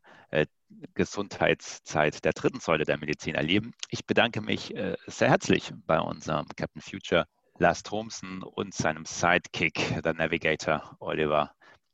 Gesundheitszeit 0.94 2.24
der 2.26 2.34
dritten 2.34 2.60
Säule 2.60 2.86
der 2.86 2.98
Medizin 2.98 3.36
erleben. 3.36 3.74
Ich 3.90 4.06
bedanke 4.06 4.42
mich 4.42 4.76
äh, 4.76 4.96
sehr 5.08 5.30
herzlich 5.30 5.72
bei 5.86 6.00
unserem 6.00 6.48
Captain 6.56 6.82
Future 6.82 7.28
Lars 7.58 7.84
Thompson 7.84 8.44
und 8.44 8.74
seinem 8.74 9.06
Sidekick, 9.06 10.02
der 10.04 10.14
Navigator 10.14 10.96
Oliver 11.00 11.54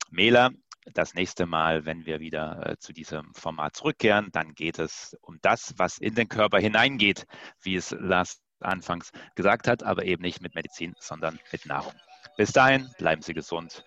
Mehler. 0.09 0.51
Das 0.93 1.13
nächste 1.13 1.45
Mal, 1.45 1.85
wenn 1.85 2.05
wir 2.05 2.19
wieder 2.19 2.71
äh, 2.71 2.77
zu 2.77 2.91
diesem 2.91 3.33
Format 3.35 3.75
zurückkehren, 3.75 4.29
dann 4.31 4.55
geht 4.55 4.79
es 4.79 5.15
um 5.21 5.37
das, 5.41 5.75
was 5.77 5.99
in 5.99 6.15
den 6.15 6.27
Körper 6.27 6.57
hineingeht, 6.57 7.27
wie 7.61 7.75
es 7.75 7.91
Lars 7.91 8.41
anfangs 8.59 9.11
gesagt 9.35 9.67
hat, 9.67 9.83
aber 9.83 10.05
eben 10.05 10.23
nicht 10.23 10.41
mit 10.41 10.55
Medizin, 10.55 10.95
sondern 10.99 11.39
mit 11.51 11.65
Nahrung. 11.65 11.93
Bis 12.37 12.51
dahin, 12.51 12.89
bleiben 12.97 13.21
Sie 13.21 13.33
gesund. 13.33 13.83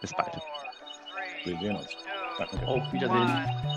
Bis 0.00 0.12
bald. 0.12 0.36
Wir 1.44 1.58
sehen 1.58 1.76
uns. 1.76 1.96
Auf 2.66 2.92
Wiedersehen. 2.92 3.71